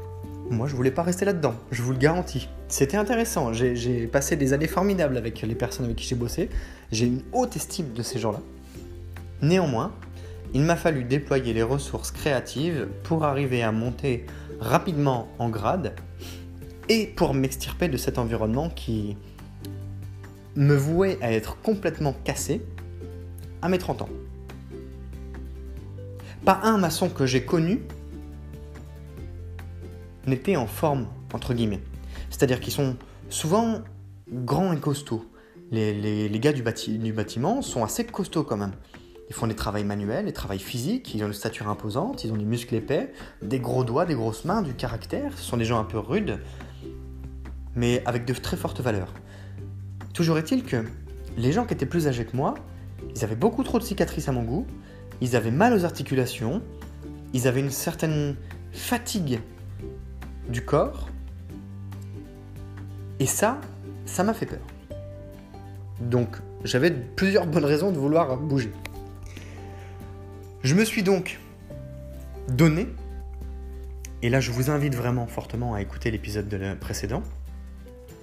moi, 0.49 0.67
je 0.67 0.75
voulais 0.75 0.91
pas 0.91 1.03
rester 1.03 1.25
là-dedans, 1.25 1.53
je 1.71 1.81
vous 1.81 1.91
le 1.91 1.97
garantis. 1.97 2.49
C'était 2.67 2.97
intéressant, 2.97 3.53
j'ai 3.53 4.07
passé 4.07 4.35
des 4.35 4.53
années 4.53 4.67
formidables 4.67 5.17
avec 5.17 5.41
les 5.41 5.55
personnes 5.55 5.85
avec 5.85 5.97
qui 5.97 6.05
j'ai 6.05 6.15
bossé, 6.15 6.49
j'ai 6.91 7.05
une 7.05 7.21
haute 7.31 7.55
estime 7.55 7.93
de 7.93 8.01
ces 8.01 8.19
gens-là. 8.19 8.39
Néanmoins, 9.41 9.91
il 10.53 10.61
m'a 10.61 10.75
fallu 10.75 11.03
déployer 11.03 11.53
les 11.53 11.63
ressources 11.63 12.11
créatives 12.11 12.87
pour 13.03 13.25
arriver 13.25 13.63
à 13.63 13.71
monter 13.71 14.25
rapidement 14.59 15.27
en 15.39 15.49
grade 15.49 15.93
et 16.89 17.07
pour 17.07 17.33
m'extirper 17.33 17.87
de 17.87 17.97
cet 17.97 18.17
environnement 18.17 18.69
qui 18.69 19.17
me 20.55 20.75
vouait 20.75 21.17
à 21.21 21.31
être 21.31 21.59
complètement 21.61 22.13
cassé 22.23 22.61
à 23.61 23.69
mes 23.69 23.77
30 23.77 24.03
ans. 24.03 24.09
Pas 26.45 26.59
un 26.63 26.77
maçon 26.77 27.09
que 27.09 27.25
j'ai 27.25 27.45
connu 27.45 27.81
n'étaient 30.27 30.55
en 30.55 30.67
forme, 30.67 31.07
entre 31.33 31.53
guillemets. 31.53 31.81
C'est-à-dire 32.29 32.59
qu'ils 32.59 32.73
sont 32.73 32.97
souvent 33.29 33.81
grands 34.29 34.73
et 34.73 34.79
costauds. 34.79 35.25
Les, 35.71 36.29
gars 36.39 36.53
du, 36.53 36.61
bâtiment 36.61 37.61
sont 37.61 37.83
assez 37.83 38.05
costauds 38.05 38.43
quand 38.43 38.57
même. 38.57 38.73
Ils 39.29 39.33
font 39.33 39.47
des 39.47 39.55
travails 39.55 39.85
manuels, 39.85 40.25
des 40.25 40.33
travails 40.33 40.59
physiques, 40.59 41.15
ils 41.15 41.23
ont 41.23 41.27
une 41.27 41.33
stature 41.33 41.67
imposante, 41.69 42.23
ils 42.23 42.31
ont 42.31 42.37
des 42.37 42.45
muscles 42.45 42.75
épais, 42.75 43.11
des 43.41 43.59
gros 43.59 43.83
doigts, 43.83 44.05
des 44.05 44.13
grosses 44.13 44.45
mains, 44.45 44.61
du 44.61 44.73
caractère. 44.73 45.35
Ce 45.37 45.43
sont 45.43 45.57
des 45.57 45.65
gens 45.65 45.79
un 45.79 45.85
peu 45.85 45.97
rudes, 45.97 46.39
mais 47.75 48.03
avec 48.05 48.25
de 48.25 48.33
très 48.33 48.57
fortes 48.57 48.81
valeurs. 48.81 49.13
Toujours 50.13 50.37
est-il 50.37 50.63
que 50.63 50.85
les 51.37 51.51
gens 51.51 51.65
qui 51.65 51.73
étaient 51.73 51.87
plus 51.87 52.07
âgés 52.07 52.25
que 52.25 52.37
moi, 52.37 52.53
ils 53.15 53.23
avaient 53.23 53.35
beaucoup 53.35 53.63
trop 53.63 53.79
de 53.79 53.83
cicatrices 53.83 54.29
à 54.29 54.31
mon 54.31 54.43
goût, 54.43 54.67
ils 55.21 55.35
avaient 55.35 55.51
mal 55.51 55.73
aux 55.73 55.85
articulations, 55.85 56.61
ils 57.33 57.47
avaient 57.47 57.61
une 57.61 57.71
certaine 57.71 58.35
fatigue 58.71 59.39
du 60.49 60.63
corps. 60.63 61.09
Et 63.19 63.25
ça, 63.25 63.59
ça 64.05 64.23
m'a 64.23 64.33
fait 64.33 64.45
peur. 64.45 64.59
Donc, 65.99 66.37
j'avais 66.63 66.91
plusieurs 66.91 67.47
bonnes 67.47 67.65
raisons 67.65 67.91
de 67.91 67.97
vouloir 67.97 68.37
bouger. 68.37 68.71
Je 70.63 70.75
me 70.75 70.85
suis 70.85 71.03
donc 71.03 71.39
donné, 72.49 72.87
et 74.21 74.29
là 74.29 74.39
je 74.39 74.51
vous 74.51 74.69
invite 74.69 74.95
vraiment 74.95 75.27
fortement 75.27 75.73
à 75.73 75.81
écouter 75.81 76.11
l'épisode 76.11 76.47
de 76.47 76.73
précédent, 76.75 77.23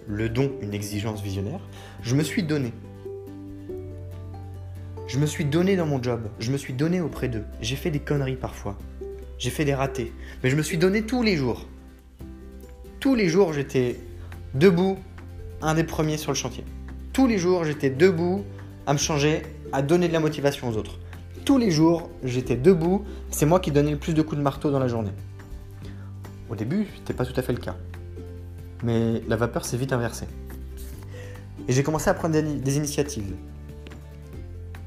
le 0.07 0.29
don, 0.29 0.53
une 0.63 0.75
exigence 0.75 1.23
visionnaire, 1.23 1.61
je 2.03 2.15
me 2.15 2.23
suis 2.23 2.43
donné. 2.43 2.73
Je 5.07 5.19
me 5.19 5.27
suis 5.27 5.45
donné 5.45 5.77
dans 5.77 5.87
mon 5.87 6.03
job, 6.03 6.29
je 6.39 6.53
me 6.53 6.57
suis 6.57 6.73
donné 6.73 7.01
auprès 7.01 7.29
d'eux. 7.29 7.45
J'ai 7.61 7.77
fait 7.77 7.91
des 7.91 7.99
conneries 7.99 8.37
parfois, 8.37 8.79
j'ai 9.39 9.51
fait 9.51 9.65
des 9.65 9.75
ratés, 9.75 10.13
mais 10.43 10.51
je 10.51 10.57
me 10.57 10.63
suis 10.63 10.79
donné 10.79 11.03
tous 11.03 11.23
les 11.23 11.37
jours 11.37 11.67
tous 13.01 13.15
les 13.15 13.31
jours, 13.31 13.55
j'étais 13.55 13.99
debout, 14.53 14.99
un 15.63 15.75
des 15.75 15.85
premiers 15.85 16.19
sur 16.19 16.33
le 16.33 16.37
chantier. 16.37 16.65
Tous 17.15 17.27
les 17.27 17.39
jours, 17.39 17.65
j'étais 17.65 17.89
debout 17.89 18.45
à 18.87 18.93
me 18.93 18.99
changer, 18.99 19.43
à 19.73 19.81
donner 19.81 20.07
de 20.07 20.13
la 20.13 20.21
motivation 20.21 20.69
aux 20.69 20.77
autres. 20.77 20.99
Tous 21.47 21.57
les 21.57 21.71
jours, 21.71 22.11
j'étais 22.23 22.57
debout, 22.57 23.05
c'est 23.31 23.47
moi 23.47 23.59
qui 23.59 23.71
donnais 23.71 23.93
le 23.93 23.97
plus 23.97 24.13
de 24.13 24.21
coups 24.21 24.37
de 24.37 24.43
marteau 24.43 24.71
dans 24.71 24.79
la 24.79 24.89
journée. 24.89 25.13
Au 26.51 26.55
début, 26.55 26.87
ce 26.93 26.99
n'était 26.99 27.15
pas 27.15 27.25
tout 27.25 27.33
à 27.41 27.43
fait 27.43 27.55
le 27.55 27.59
cas. 27.59 27.77
Mais 28.83 29.23
la 29.29 29.37
vapeur 29.37 29.65
s'est 29.65 29.77
vite 29.77 29.93
inversée. 29.93 30.27
Et 31.69 31.73
j'ai 31.73 31.83
commencé 31.83 32.09
à 32.11 32.15
prendre 32.15 32.41
des, 32.41 32.77
initiatives. 32.77 33.35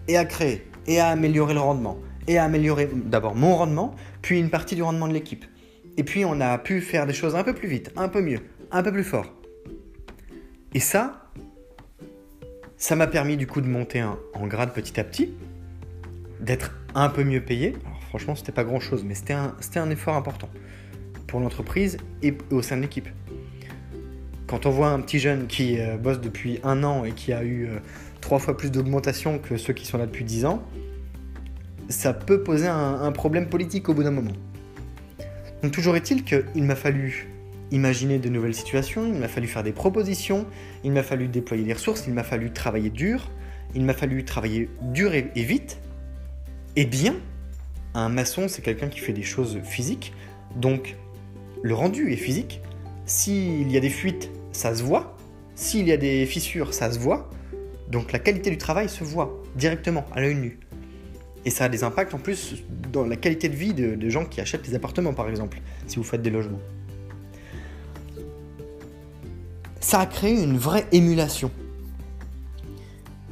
Et 0.07 0.17
à 0.17 0.25
créer, 0.25 0.67
et 0.87 0.99
à 0.99 1.07
améliorer 1.09 1.53
le 1.53 1.59
rendement, 1.59 1.97
et 2.27 2.37
à 2.37 2.43
améliorer 2.43 2.89
d'abord 2.93 3.35
mon 3.35 3.55
rendement, 3.55 3.95
puis 4.21 4.39
une 4.39 4.49
partie 4.49 4.75
du 4.75 4.83
rendement 4.83 5.07
de 5.07 5.13
l'équipe. 5.13 5.45
Et 5.95 6.03
puis 6.03 6.25
on 6.25 6.41
a 6.41 6.57
pu 6.57 6.81
faire 6.81 7.05
des 7.05 7.13
choses 7.13 7.35
un 7.35 7.43
peu 7.43 7.53
plus 7.53 7.67
vite, 7.67 7.91
un 7.95 8.09
peu 8.09 8.21
mieux, 8.21 8.39
un 8.71 8.83
peu 8.83 8.91
plus 8.91 9.03
fort. 9.03 9.33
Et 10.73 10.79
ça, 10.79 11.29
ça 12.77 12.95
m'a 12.95 13.07
permis 13.07 13.37
du 13.37 13.47
coup 13.47 13.61
de 13.61 13.67
monter 13.67 14.03
en 14.03 14.47
grade 14.47 14.73
petit 14.73 14.99
à 14.99 15.03
petit, 15.03 15.33
d'être 16.41 16.75
un 16.95 17.09
peu 17.09 17.23
mieux 17.23 17.41
payé. 17.41 17.75
Alors 17.85 18.01
franchement, 18.03 18.35
c'était 18.35 18.51
pas 18.51 18.63
grand 18.63 18.79
chose, 18.79 19.03
mais 19.03 19.15
c'était 19.15 19.33
un, 19.33 19.55
un 19.75 19.89
effort 19.89 20.15
important 20.15 20.49
pour 21.27 21.39
l'entreprise 21.39 21.97
et 22.21 22.37
au 22.51 22.61
sein 22.61 22.77
de 22.77 22.81
l'équipe. 22.81 23.07
Quand 24.53 24.67
on 24.67 24.69
voit 24.69 24.89
un 24.89 24.99
petit 24.99 25.17
jeune 25.17 25.47
qui 25.47 25.79
euh, 25.79 25.97
bosse 25.97 26.21
depuis 26.21 26.59
un 26.63 26.83
an 26.83 27.05
et 27.05 27.11
qui 27.13 27.33
a 27.33 27.43
eu 27.43 27.65
euh, 27.65 27.79
trois 28.21 28.37
fois 28.37 28.55
plus 28.55 28.69
d'augmentation 28.69 29.39
que 29.39 29.57
ceux 29.57 29.73
qui 29.73 29.87
sont 29.87 29.97
là 29.97 30.05
depuis 30.05 30.23
dix 30.23 30.45
ans, 30.45 30.61
ça 31.89 32.13
peut 32.13 32.43
poser 32.43 32.67
un, 32.67 33.11
problème 33.13 33.49
politique 33.49 33.89
au 33.89 33.95
bout 33.95 34.03
d'un 34.03 34.11
moment. 34.11 34.33
Donc 35.63 35.71
toujours 35.71 35.95
est-il 35.95 36.23
qu'il 36.23 36.63
m'a 36.65 36.75
fallu 36.75 37.27
imaginer 37.71 38.19
de 38.19 38.29
nouvelles 38.29 38.53
situations, 38.53 39.07
il 39.07 39.15
m'a 39.19 39.27
fallu 39.27 39.47
faire 39.47 39.63
des 39.63 39.71
propositions, 39.71 40.45
il 40.83 40.91
m'a 40.91 41.01
fallu 41.01 41.29
déployer 41.29 41.63
des 41.63 41.73
ressources, 41.73 42.05
il 42.05 42.13
m'a 42.13 42.23
fallu 42.23 42.51
travailler 42.51 42.91
dur, 42.91 43.31
il 43.73 43.83
m'a 43.83 43.95
fallu 43.95 44.23
travailler 44.23 44.69
dur 44.83 45.15
et 45.15 45.31
vite, 45.33 45.79
et 46.75 46.85
bien. 46.85 47.15
Un 47.95 48.09
maçon, 48.09 48.47
c'est 48.47 48.61
quelqu'un 48.61 48.89
qui 48.89 48.99
fait 48.99 49.13
des 49.13 49.23
choses 49.23 49.57
physiques, 49.63 50.13
donc 50.55 50.95
le 51.63 51.73
rendu 51.73 52.13
est 52.13 52.17
physique. 52.17 52.61
S'il 53.05 53.71
y 53.71 53.77
a 53.77 53.79
des 53.79 53.89
fuites, 53.89 54.29
ça 54.51 54.73
se 54.75 54.83
voit. 54.83 55.17
S'il 55.55 55.87
y 55.87 55.91
a 55.91 55.97
des 55.97 56.25
fissures, 56.25 56.73
ça 56.73 56.91
se 56.91 56.99
voit. 56.99 57.29
Donc 57.89 58.11
la 58.11 58.19
qualité 58.19 58.49
du 58.49 58.57
travail 58.57 58.89
se 58.89 59.03
voit 59.03 59.41
directement 59.55 60.05
à 60.13 60.21
l'œil 60.21 60.35
nu. 60.35 60.59
Et 61.45 61.49
ça 61.49 61.65
a 61.65 61.69
des 61.69 61.83
impacts 61.83 62.13
en 62.13 62.17
plus 62.17 62.63
dans 62.91 63.05
la 63.05 63.17
qualité 63.17 63.49
de 63.49 63.55
vie 63.55 63.73
des 63.73 64.09
gens 64.09 64.25
qui 64.25 64.39
achètent 64.39 64.63
des 64.63 64.75
appartements, 64.75 65.13
par 65.13 65.29
exemple, 65.29 65.59
si 65.87 65.97
vous 65.97 66.03
faites 66.03 66.21
des 66.21 66.29
logements. 66.29 66.61
Ça 69.81 69.99
a 69.99 70.05
créé 70.05 70.41
une 70.41 70.57
vraie 70.57 70.85
émulation. 70.93 71.51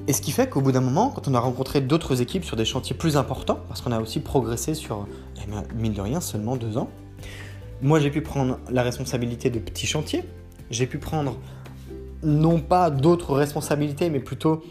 Et 0.07 0.13
ce 0.13 0.21
qui 0.21 0.31
fait 0.31 0.49
qu'au 0.49 0.59
bout 0.59 0.73
d'un 0.73 0.81
moment, 0.81 1.09
quand 1.09 1.29
on 1.29 1.33
a 1.33 1.39
rencontré 1.39 1.79
d'autres 1.79 2.21
équipes 2.21 2.43
sur 2.43 2.57
des 2.57 2.65
chantiers 2.65 2.95
plus 2.95 3.15
importants, 3.15 3.59
parce 3.69 3.81
qu'on 3.81 3.93
a 3.93 4.01
aussi 4.01 4.19
progressé 4.19 4.73
sur, 4.73 5.07
eh 5.41 5.49
ben, 5.49 5.63
mille 5.75 5.93
de 5.93 6.01
rien, 6.01 6.19
seulement 6.19 6.57
deux 6.57 6.77
ans, 6.77 6.89
moi 7.81 8.00
j'ai 8.00 8.11
pu 8.11 8.21
prendre 8.21 8.59
la 8.69 8.83
responsabilité 8.83 9.50
de 9.50 9.59
petits 9.59 9.88
chantiers, 9.88 10.23
j'ai 10.69 10.88
pu 10.88 10.97
prendre 10.97 11.38
non 12.23 12.59
pas 12.59 12.89
d'autres 12.89 13.33
responsabilités, 13.33 14.09
mais 14.09 14.19
plutôt 14.19 14.63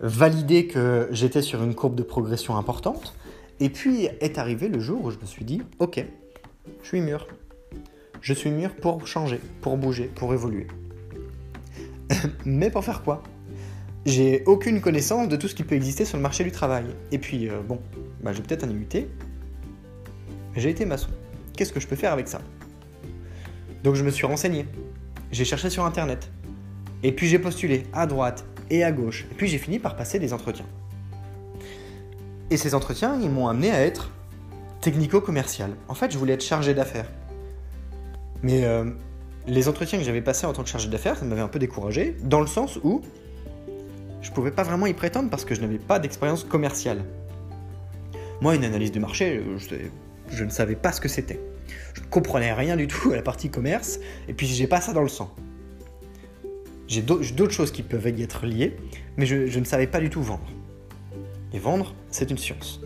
valider 0.00 0.66
que 0.66 1.08
j'étais 1.10 1.42
sur 1.42 1.62
une 1.62 1.74
courbe 1.74 1.94
de 1.94 2.02
progression 2.02 2.56
importante. 2.56 3.14
Et 3.60 3.68
puis 3.68 4.08
est 4.20 4.38
arrivé 4.38 4.68
le 4.68 4.80
jour 4.80 5.04
où 5.04 5.10
je 5.10 5.18
me 5.18 5.26
suis 5.26 5.44
dit, 5.44 5.62
ok, 5.78 6.04
je 6.82 6.88
suis 6.88 7.00
mûr. 7.00 7.26
Je 8.22 8.32
suis 8.32 8.50
mûr 8.50 8.74
pour 8.74 9.06
changer, 9.06 9.40
pour 9.60 9.76
bouger, 9.76 10.10
pour 10.14 10.32
évoluer. 10.32 10.66
mais 12.44 12.70
pour 12.70 12.84
faire 12.84 13.02
quoi? 13.02 13.22
J'ai 14.06 14.42
aucune 14.46 14.80
connaissance 14.80 15.28
de 15.28 15.36
tout 15.36 15.46
ce 15.46 15.54
qui 15.54 15.62
peut 15.62 15.74
exister 15.74 16.06
sur 16.06 16.16
le 16.16 16.22
marché 16.22 16.42
du 16.42 16.52
travail. 16.52 16.86
Et 17.12 17.18
puis, 17.18 17.48
euh, 17.48 17.60
bon, 17.60 17.80
bah, 18.22 18.32
j'ai 18.32 18.42
peut-être 18.42 18.64
un 18.64 18.70
IUT, 18.70 19.06
j'ai 20.56 20.70
été 20.70 20.86
maçon. 20.86 21.10
Qu'est-ce 21.60 21.74
que 21.74 21.80
je 21.80 21.86
peux 21.86 21.94
faire 21.94 22.14
avec 22.14 22.26
ça 22.26 22.40
Donc 23.84 23.94
je 23.94 24.02
me 24.02 24.08
suis 24.08 24.24
renseigné, 24.24 24.64
j'ai 25.30 25.44
cherché 25.44 25.68
sur 25.68 25.84
Internet, 25.84 26.30
et 27.02 27.12
puis 27.12 27.28
j'ai 27.28 27.38
postulé 27.38 27.82
à 27.92 28.06
droite 28.06 28.46
et 28.70 28.82
à 28.82 28.90
gauche, 28.92 29.26
et 29.30 29.34
puis 29.34 29.46
j'ai 29.46 29.58
fini 29.58 29.78
par 29.78 29.94
passer 29.94 30.18
des 30.18 30.32
entretiens. 30.32 30.64
Et 32.48 32.56
ces 32.56 32.74
entretiens, 32.74 33.20
ils 33.20 33.28
m'ont 33.28 33.46
amené 33.46 33.70
à 33.72 33.82
être 33.82 34.10
technico-commercial. 34.80 35.72
En 35.86 35.92
fait, 35.94 36.10
je 36.10 36.16
voulais 36.16 36.32
être 36.32 36.42
chargé 36.42 36.72
d'affaires. 36.72 37.10
Mais 38.42 38.64
euh, 38.64 38.86
les 39.46 39.68
entretiens 39.68 39.98
que 39.98 40.04
j'avais 40.06 40.22
passés 40.22 40.46
en 40.46 40.54
tant 40.54 40.62
que 40.62 40.70
chargé 40.70 40.88
d'affaires, 40.88 41.18
ça 41.18 41.26
m'avait 41.26 41.42
un 41.42 41.48
peu 41.48 41.58
découragé, 41.58 42.16
dans 42.22 42.40
le 42.40 42.46
sens 42.46 42.78
où 42.84 43.02
je 44.22 44.30
pouvais 44.30 44.50
pas 44.50 44.62
vraiment 44.62 44.86
y 44.86 44.94
prétendre 44.94 45.28
parce 45.28 45.44
que 45.44 45.54
je 45.54 45.60
n'avais 45.60 45.76
pas 45.76 45.98
d'expérience 45.98 46.42
commerciale. 46.42 47.04
Moi, 48.40 48.54
une 48.54 48.64
analyse 48.64 48.92
de 48.92 48.98
marché, 48.98 49.42
je, 50.30 50.44
ne 50.44 50.48
savais 50.48 50.74
pas 50.74 50.92
ce 50.92 51.02
que 51.02 51.08
c'était. 51.08 51.38
Je 51.94 52.00
ne 52.00 52.06
comprenais 52.06 52.52
rien 52.52 52.76
du 52.76 52.86
tout 52.86 53.12
à 53.12 53.16
la 53.16 53.22
partie 53.22 53.50
commerce, 53.50 54.00
et 54.28 54.34
puis 54.34 54.46
j'ai 54.46 54.66
pas 54.66 54.80
ça 54.80 54.92
dans 54.92 55.02
le 55.02 55.08
sang. 55.08 55.34
J'ai 56.90 57.02
d'autres 57.02 57.52
choses 57.52 57.70
qui 57.70 57.84
peuvent 57.84 58.08
y 58.08 58.22
être 58.22 58.46
liées, 58.46 58.76
mais 59.16 59.24
je, 59.24 59.58
ne 59.58 59.64
savais 59.64 59.86
pas 59.86 60.00
du 60.00 60.10
tout 60.10 60.22
vendre. 60.22 60.50
Et 61.52 61.58
vendre, 61.60 61.94
c'est 62.10 62.30
une 62.30 62.38
science. 62.38 62.80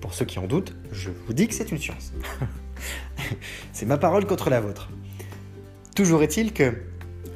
Pour 0.00 0.14
ceux 0.14 0.24
qui 0.24 0.38
en 0.38 0.46
doutent, 0.46 0.74
je 0.90 1.10
vous 1.26 1.34
dis 1.34 1.46
que 1.46 1.52
c'est 1.52 1.70
une 1.70 1.78
science. 1.78 2.12
c'est 3.74 3.84
ma 3.84 3.98
parole 3.98 4.26
contre 4.26 4.48
la 4.48 4.62
vôtre. 4.62 4.88
Toujours 5.94 6.22
est-il 6.22 6.54
que 6.54 6.72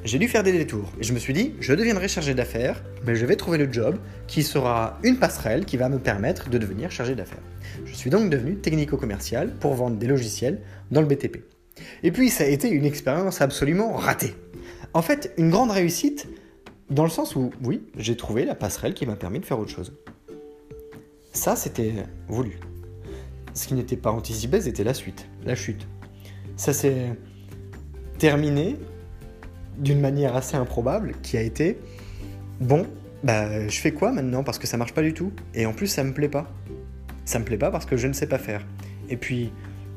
j'ai 0.04 0.18
dû 0.18 0.28
faire 0.28 0.42
des 0.42 0.52
détours. 0.52 0.92
Et 1.00 1.02
je 1.02 1.12
me 1.14 1.18
suis 1.18 1.32
dit, 1.32 1.54
je 1.60 1.72
deviendrai 1.72 2.08
chargé 2.08 2.34
d'affaires, 2.34 2.84
mais 3.06 3.16
je 3.16 3.24
vais 3.24 3.36
trouver 3.36 3.58
le 3.58 3.72
job 3.72 3.96
qui 4.26 4.42
sera 4.42 4.98
une 5.02 5.18
passerelle 5.18 5.64
qui 5.64 5.76
va 5.76 5.88
me 5.88 5.98
permettre 5.98 6.50
de 6.50 6.58
devenir 6.58 6.90
chargé 6.90 7.14
d'affaires. 7.14 7.42
Je 7.86 7.94
suis 7.94 8.10
donc 8.10 8.28
devenu 8.28 8.56
technico-commercial 8.56 9.50
pour 9.60 9.74
vendre 9.74 9.96
des 9.96 10.06
logiciels 10.06 10.60
dans 10.90 11.00
le 11.00 11.06
BTP. 11.06 11.38
Et 12.02 12.12
puis 12.12 12.28
ça 12.28 12.44
a 12.44 12.46
été 12.46 12.68
une 12.68 12.84
expérience 12.84 13.40
absolument 13.40 13.94
ratée. 13.94 14.34
En 14.92 15.02
fait, 15.02 15.32
une 15.38 15.50
grande 15.50 15.70
réussite 15.70 16.28
dans 16.90 17.04
le 17.04 17.10
sens 17.10 17.34
où, 17.34 17.50
oui, 17.64 17.82
j'ai 17.96 18.16
trouvé 18.16 18.44
la 18.44 18.54
passerelle 18.54 18.94
qui 18.94 19.06
m'a 19.06 19.16
permis 19.16 19.40
de 19.40 19.46
faire 19.46 19.58
autre 19.58 19.70
chose. 19.70 19.94
Ça, 21.32 21.56
c'était 21.56 21.94
voulu. 22.28 22.60
Ce 23.54 23.66
qui 23.66 23.74
n'était 23.74 23.96
pas 23.96 24.10
anticipé, 24.10 24.60
c'était 24.60 24.84
la 24.84 24.94
suite, 24.94 25.26
la 25.44 25.54
chute. 25.54 25.86
Ça 26.56 26.72
s'est 26.72 27.16
terminé 28.18 28.76
d'une 29.78 30.00
manière 30.00 30.36
assez 30.36 30.56
improbable 30.56 31.14
qui 31.22 31.36
a 31.36 31.42
été 31.42 31.78
bon, 32.60 32.86
bah 33.22 33.68
je 33.68 33.80
fais 33.80 33.92
quoi 33.92 34.12
maintenant 34.12 34.42
parce 34.42 34.58
que 34.58 34.66
ça 34.66 34.76
marche 34.76 34.94
pas 34.94 35.02
du 35.02 35.14
tout 35.14 35.32
et 35.54 35.66
en 35.66 35.72
plus 35.72 35.86
ça 35.86 36.04
me 36.04 36.12
plaît 36.12 36.28
pas. 36.28 36.50
Ça 37.24 37.38
me 37.38 37.44
plaît 37.44 37.56
pas 37.56 37.70
parce 37.70 37.86
que 37.86 37.96
je 37.96 38.06
ne 38.06 38.12
sais 38.12 38.26
pas 38.26 38.38
faire. 38.38 38.64
Et 39.08 39.16
puis 39.16 39.52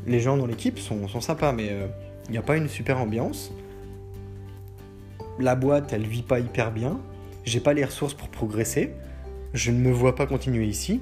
les 0.05 0.19
gens 0.19 0.37
dans 0.37 0.45
l'équipe 0.45 0.79
sont, 0.79 1.07
sont, 1.07 1.21
sympas 1.21 1.51
mais 1.51 1.65
il 1.65 1.71
euh, 1.71 1.87
n'y 2.29 2.37
a 2.37 2.41
pas 2.41 2.57
une 2.57 2.69
super 2.69 2.99
ambiance. 2.99 3.51
La 5.39 5.55
boîte 5.55 5.93
elle 5.93 6.05
vit 6.05 6.23
pas 6.23 6.39
hyper 6.39 6.71
bien. 6.71 6.99
J'ai 7.43 7.59
pas 7.59 7.73
les 7.73 7.85
ressources 7.85 8.13
pour 8.13 8.29
progresser. 8.29 8.93
Je 9.53 9.71
ne 9.71 9.79
me 9.79 9.91
vois 9.91 10.15
pas 10.15 10.25
continuer 10.25 10.65
ici. 10.65 11.01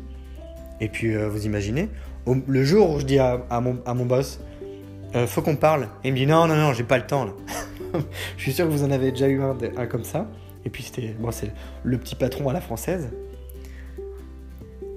Et 0.81 0.89
puis 0.89 1.15
euh, 1.15 1.29
vous 1.29 1.45
imaginez, 1.45 1.89
le 2.47 2.63
jour 2.63 2.91
où 2.91 2.99
je 2.99 3.05
dis 3.05 3.19
à, 3.19 3.39
mon, 3.61 3.81
à 3.85 3.93
mon 3.93 4.05
boss, 4.05 4.39
euh, 5.15 5.27
faut 5.27 5.41
qu'on 5.41 5.55
parle, 5.55 5.83
et 6.03 6.09
il 6.09 6.11
me 6.11 6.17
dit 6.17 6.27
non, 6.27 6.47
non, 6.47 6.55
non, 6.55 6.73
j'ai 6.73 6.83
pas 6.83 6.97
le 6.97 7.05
temps 7.05 7.25
là. 7.25 7.31
je 8.38 8.41
suis 8.41 8.53
sûr 8.53 8.65
que 8.65 8.71
vous 8.71 8.84
en 8.84 8.91
avez 8.91 9.12
déjà 9.12 9.27
eu 9.27 9.41
un, 9.41 9.86
comme 9.88 10.03
ça. 10.03 10.29
Et 10.65 10.69
puis 10.69 10.84
c'était, 10.84 11.15
bon, 11.19 11.31
c'est 11.31 11.51
le 11.84 11.97
petit 11.97 12.15
patron 12.15 12.49
à 12.49 12.53
la 12.53 12.62
française. 12.62 13.10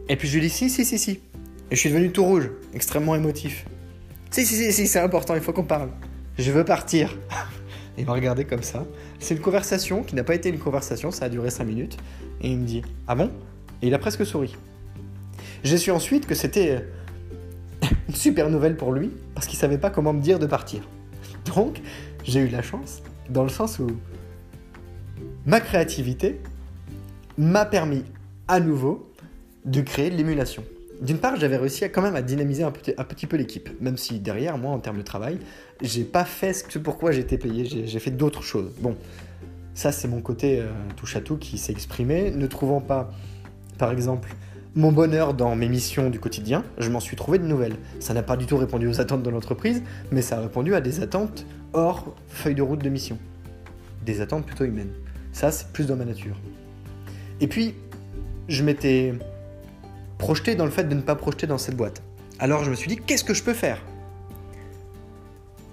Et 0.08 0.16
puis 0.16 0.28
je 0.28 0.34
lui 0.34 0.42
dis 0.42 0.50
si, 0.50 0.70
si, 0.70 0.84
si, 0.84 0.98
si. 0.98 1.20
Et 1.70 1.74
je 1.74 1.76
suis 1.76 1.90
devenu 1.90 2.11
tout 2.11 2.24
rouge, 2.24 2.50
extrêmement 2.72 3.14
émotif. 3.14 3.66
Si, 4.30 4.46
si, 4.46 4.54
si, 4.54 4.72
si, 4.72 4.87
c'est 4.87 5.00
important, 5.00 5.34
il 5.34 5.40
faut 5.40 5.52
qu'on 5.52 5.64
parle. 5.64 5.90
Je 6.38 6.50
veux 6.50 6.64
partir. 6.64 7.16
il 7.98 8.06
m'a 8.06 8.12
regardé 8.12 8.44
comme 8.44 8.62
ça. 8.62 8.87
C'est 9.18 9.34
une 9.34 9.40
conversation 9.40 10.02
qui 10.02 10.14
n'a 10.14 10.24
pas 10.24 10.34
été 10.34 10.48
une 10.48 10.58
conversation, 10.58 11.11
ça 11.11 11.26
a 11.26 11.28
duré 11.28 11.50
5 11.50 11.64
minutes. 11.64 11.98
Et 12.40 12.50
il 12.50 12.58
me 12.58 12.64
dit 12.64 12.82
Ah 13.06 13.14
bon? 13.14 13.30
Et 13.82 13.88
il 13.88 13.94
a 13.94 13.98
presque 13.98 14.24
souri. 14.24 14.56
J'ai 15.64 15.76
su 15.76 15.90
ensuite 15.90 16.26
que 16.26 16.34
c'était 16.34 16.84
une 18.08 18.14
super 18.14 18.48
nouvelle 18.48 18.76
pour 18.76 18.92
lui, 18.92 19.11
parce 19.34 19.46
qu'il 19.46 19.58
savait 19.58 19.78
pas 19.78 19.90
comment 19.90 20.12
me 20.12 20.20
dire 20.20 20.38
de 20.38 20.46
partir. 20.46 20.80
Donc, 21.54 21.80
j'ai 22.28 22.40
eu 22.40 22.48
la 22.48 22.62
chance, 22.62 23.02
dans 23.30 23.42
le 23.42 23.48
sens 23.48 23.78
où 23.78 23.86
ma 25.46 25.60
créativité 25.60 26.40
m'a 27.38 27.64
permis 27.64 28.04
à 28.46 28.60
nouveau 28.60 29.10
de 29.64 29.80
créer 29.80 30.10
de 30.10 30.16
l'émulation. 30.16 30.62
D'une 31.00 31.18
part, 31.18 31.36
j'avais 31.36 31.56
réussi 31.56 31.84
à, 31.84 31.88
quand 31.88 32.02
même 32.02 32.16
à 32.16 32.22
dynamiser 32.22 32.64
un 32.64 32.70
petit, 32.70 33.26
peu 33.26 33.36
l'équipe, 33.36 33.70
même 33.80 33.96
si 33.96 34.18
derrière, 34.18 34.58
moi, 34.58 34.72
en 34.72 34.78
termes 34.78 34.98
de 34.98 35.02
travail, 35.02 35.38
j'ai 35.80 36.04
pas 36.04 36.24
fait 36.24 36.52
ce 36.52 36.78
pourquoi 36.78 37.14
été 37.14 37.38
payé, 37.38 37.64
j'ai 37.64 37.98
fait 37.98 38.10
d'autres 38.10 38.42
choses. 38.42 38.72
Bon, 38.80 38.96
ça, 39.74 39.92
c'est 39.92 40.08
mon 40.08 40.20
côté 40.20 40.60
euh, 40.60 40.66
touche 40.96 41.16
à 41.16 41.20
tout 41.20 41.36
qui 41.36 41.56
s'est 41.56 41.72
exprimé, 41.72 42.30
ne 42.30 42.46
trouvant 42.46 42.80
pas, 42.80 43.10
par 43.78 43.92
exemple, 43.92 44.34
mon 44.74 44.92
bonheur 44.92 45.34
dans 45.34 45.56
mes 45.56 45.68
missions 45.68 46.10
du 46.10 46.20
quotidien, 46.20 46.62
je 46.78 46.90
m'en 46.90 47.00
suis 47.00 47.16
trouvé 47.16 47.38
de 47.38 47.44
nouvelles. 47.44 47.76
Ça 48.00 48.12
n'a 48.12 48.22
pas 48.22 48.36
du 48.36 48.46
tout 48.46 48.56
répondu 48.56 48.86
aux 48.86 49.00
attentes 49.00 49.22
de 49.22 49.30
l'entreprise, 49.30 49.82
mais 50.10 50.20
ça 50.20 50.38
a 50.38 50.40
répondu 50.40 50.74
à 50.74 50.80
des 50.80 51.00
attentes 51.00 51.46
hors 51.72 52.14
feuille 52.28 52.54
de 52.54 52.62
route 52.62 52.83
de 52.83 52.88
mission. 52.88 53.18
Des 54.04 54.20
attentes 54.20 54.46
plutôt 54.46 54.64
humaines. 54.64 54.92
Ça, 55.33 55.50
c'est 55.50 55.68
plus 55.68 55.87
dans 55.87 55.96
ma 55.96 56.04
nature. 56.04 56.37
Et 57.40 57.46
puis, 57.46 57.74
je 58.48 58.64
m'étais 58.64 59.14
projeté 60.18 60.54
dans 60.54 60.64
le 60.64 60.70
fait 60.70 60.85
de 60.85 60.94
ne 60.94 61.00
pas 61.00 61.14
projeter 61.14 61.46
dans 61.46 61.59
cette 61.59 61.76
boîte. 61.76 62.02
Alors 62.38 62.64
je 62.64 62.70
me 62.70 62.74
suis 62.74 62.88
dit, 62.88 62.96
qu'est-ce 62.96 63.24
que 63.24 63.35
je 63.35 63.42
peux 63.42 63.54
faire? 63.54 63.83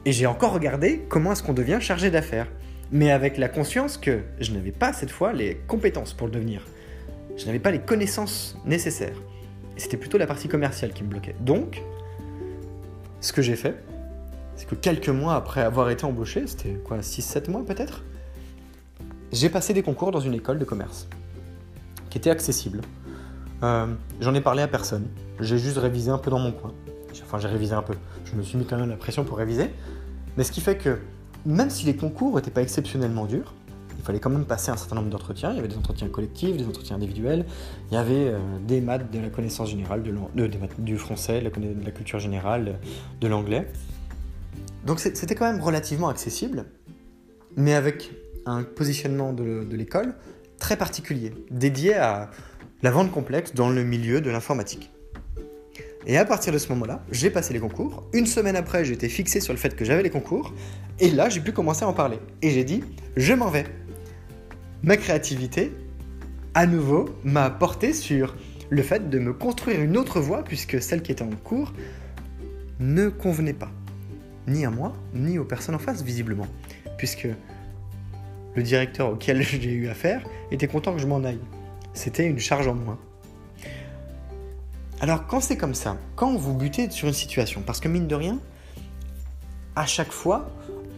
Et 0.05 0.11
j'ai 0.11 0.27
encore 0.27 0.53
regardé 0.53 1.05
comment 1.09 1.31
est-ce 1.31 1.41
qu'on 1.41 1.53
devient 1.53 1.79
chargé 1.81 2.11
d'affaires. 2.11 2.47
Mais 2.91 3.11
avec 3.11 3.37
la 3.37 3.49
conscience 3.49 3.97
que 3.97 4.21
je 4.39 4.51
n'avais 4.51 4.71
pas 4.71 4.93
cette 4.93 5.09
fois 5.09 5.33
les 5.33 5.57
compétences 5.67 6.13
pour 6.13 6.27
le 6.27 6.33
devenir. 6.33 6.61
Je 7.37 7.45
n'avais 7.47 7.59
pas 7.59 7.71
les 7.71 7.79
connaissances 7.79 8.57
nécessaires. 8.65 9.19
C'était 9.77 9.97
plutôt 9.97 10.17
la 10.17 10.27
partie 10.27 10.47
commerciale 10.47 10.93
qui 10.93 11.03
me 11.03 11.09
bloquait. 11.09 11.35
Donc, 11.39 11.81
ce 13.19 13.33
que 13.33 13.41
j'ai 13.41 13.55
fait, 13.55 13.75
c'est 14.55 14.67
que 14.67 14.75
quelques 14.75 15.09
mois 15.09 15.35
après 15.35 15.61
avoir 15.61 15.89
été 15.89 16.05
embauché, 16.05 16.47
c'était 16.47 16.73
quoi, 16.73 16.99
6-7 16.99 17.49
mois 17.49 17.63
peut-être, 17.65 18.03
j'ai 19.31 19.49
passé 19.49 19.73
des 19.73 19.83
concours 19.83 20.11
dans 20.11 20.19
une 20.19 20.33
école 20.33 20.59
de 20.59 20.65
commerce 20.65 21.07
qui 22.09 22.17
était 22.17 22.29
accessible. 22.29 22.81
Euh, 23.63 23.87
j'en 24.21 24.33
ai 24.33 24.41
parlé 24.41 24.61
à 24.61 24.67
personne. 24.67 25.07
J'ai 25.39 25.57
juste 25.57 25.77
révisé 25.77 26.11
un 26.11 26.17
peu 26.17 26.31
dans 26.31 26.39
mon 26.39 26.51
coin. 26.51 26.73
Enfin, 27.23 27.39
j'ai 27.39 27.47
révisé 27.47 27.73
un 27.73 27.81
peu. 27.81 27.95
Je 28.25 28.35
me 28.35 28.43
suis 28.43 28.57
mis 28.57 28.65
quand 28.65 28.77
même 28.77 28.89
la 28.89 28.97
pression 28.97 29.23
pour 29.23 29.37
réviser. 29.37 29.69
Mais 30.37 30.43
ce 30.43 30.51
qui 30.51 30.61
fait 30.61 30.77
que, 30.77 30.99
même 31.45 31.69
si 31.69 31.85
les 31.85 31.95
concours 31.95 32.35
n'étaient 32.35 32.51
pas 32.51 32.61
exceptionnellement 32.61 33.25
durs, 33.25 33.53
il 33.97 34.03
fallait 34.03 34.19
quand 34.19 34.29
même 34.29 34.45
passer 34.45 34.71
un 34.71 34.77
certain 34.77 34.95
nombre 34.95 35.09
d'entretiens. 35.09 35.51
Il 35.51 35.55
y 35.55 35.59
avait 35.59 35.67
des 35.67 35.77
entretiens 35.77 36.07
collectifs, 36.07 36.55
des 36.57 36.65
entretiens 36.65 36.97
individuels. 36.97 37.45
Il 37.89 37.95
y 37.95 37.97
avait 37.97 38.27
euh, 38.27 38.39
des 38.67 38.81
maths 38.81 39.11
de 39.11 39.19
la 39.19 39.29
connaissance 39.29 39.69
générale, 39.69 40.03
euh, 40.37 40.47
du 40.77 40.97
français, 40.97 41.41
de 41.41 41.85
la 41.85 41.91
culture 41.91 42.19
générale, 42.19 42.75
de 43.19 43.27
l'anglais. 43.27 43.67
Donc 44.85 44.99
c'était 44.99 45.33
quand 45.33 45.51
même 45.51 45.61
relativement 45.61 46.09
accessible, 46.09 46.65
mais 47.57 47.73
avec 47.73 48.11
un 48.45 48.63
positionnement 48.63 49.33
de, 49.33 49.67
l'école 49.71 50.15
très 50.59 50.77
particulier, 50.77 51.33
dédié 51.49 51.95
à 51.95 52.29
la 52.83 52.91
vente 52.91 53.11
complexe 53.11 53.53
dans 53.53 53.69
le 53.69 53.83
milieu 53.83 54.21
de 54.21 54.29
l'informatique. 54.29 54.91
Et 56.07 56.19
à 56.19 56.25
partir 56.25 56.53
de 56.53 56.59
ce 56.59 56.69
moment-là, 56.69 57.03
j'ai 57.11 57.31
passé 57.31 57.51
les 57.51 57.59
concours. 57.59 58.07
Une 58.13 58.27
semaine 58.27 58.55
après, 58.55 58.85
j'étais 58.85 59.09
fixé 59.09 59.39
sur 59.39 59.53
le 59.53 59.57
fait 59.57 59.75
que 59.75 59.83
j'avais 59.83 60.03
les 60.03 60.11
concours. 60.11 60.53
Et 60.99 61.09
là, 61.09 61.29
j'ai 61.29 61.41
pu 61.41 61.51
commencer 61.51 61.83
à 61.83 61.87
en 61.87 61.93
parler. 61.93 62.19
Et 62.43 62.51
j'ai 62.51 62.63
dit, 62.63 62.83
je 63.17 63.33
m'en 63.33 63.49
vais. 63.49 63.65
Ma 64.83 64.97
créativité, 64.97 65.71
à 66.53 66.67
nouveau, 66.67 67.09
m'a 67.23 67.49
porté 67.49 67.91
sur 67.91 68.35
le 68.69 68.83
fait 68.83 69.09
de 69.09 69.17
me 69.17 69.33
construire 69.33 69.81
une 69.81 69.97
autre 69.97 70.19
voie, 70.19 70.43
puisque 70.43 70.79
celle 70.79 71.01
qui 71.01 71.11
était 71.11 71.23
en 71.23 71.31
cours 71.43 71.73
ne 72.79 73.09
convenait 73.09 73.53
pas. 73.53 73.71
Ni 74.47 74.65
à 74.65 74.69
moi, 74.69 74.93
ni 75.13 75.39
aux 75.39 75.45
personnes 75.45 75.75
en 75.75 75.79
face, 75.79 76.03
visiblement. 76.03 76.47
Puisque 76.97 77.27
le 78.55 78.63
directeur 78.63 79.09
auquel 79.09 79.41
j'ai 79.43 79.71
eu 79.71 79.87
affaire 79.87 80.21
était 80.51 80.67
content 80.67 80.93
que 80.93 80.99
je 80.99 81.07
m'en 81.07 81.23
aille. 81.23 81.39
C'était 81.93 82.25
une 82.25 82.39
charge 82.39 82.67
en 82.67 82.75
moins. 82.75 82.97
Alors 85.01 85.27
quand 85.27 85.41
c'est 85.41 85.57
comme 85.57 85.75
ça, 85.75 85.97
quand 86.15 86.35
vous 86.35 86.53
butez 86.53 86.89
sur 86.89 87.07
une 87.07 87.13
situation, 87.13 87.61
parce 87.65 87.79
que 87.79 87.87
mine 87.87 88.07
de 88.07 88.15
rien, 88.15 88.39
à 89.75 89.85
chaque 89.85 90.11
fois, 90.11 90.49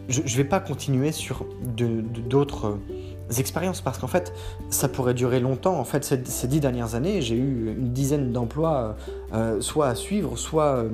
je 0.07 0.21
ne 0.21 0.27
vais 0.27 0.43
pas 0.43 0.59
continuer 0.59 1.11
sur 1.11 1.45
d'autres 1.65 2.67
euh, 2.67 3.39
expériences 3.39 3.81
parce 3.81 3.97
qu'en 3.97 4.07
fait, 4.07 4.33
ça 4.69 4.87
pourrait 4.87 5.13
durer 5.13 5.39
longtemps. 5.39 5.77
En 5.77 5.83
fait, 5.83 6.05
ces, 6.05 6.47
dix 6.47 6.59
dernières 6.59 6.95
années, 6.95 7.21
j'ai 7.21 7.35
eu 7.35 7.73
une 7.77 7.91
dizaine 7.91 8.31
d'emplois, 8.31 8.95
euh, 9.33 9.59
soit 9.59 9.87
à 9.87 9.95
suivre, 9.95 10.37
soit 10.37 10.77
euh, 10.77 10.89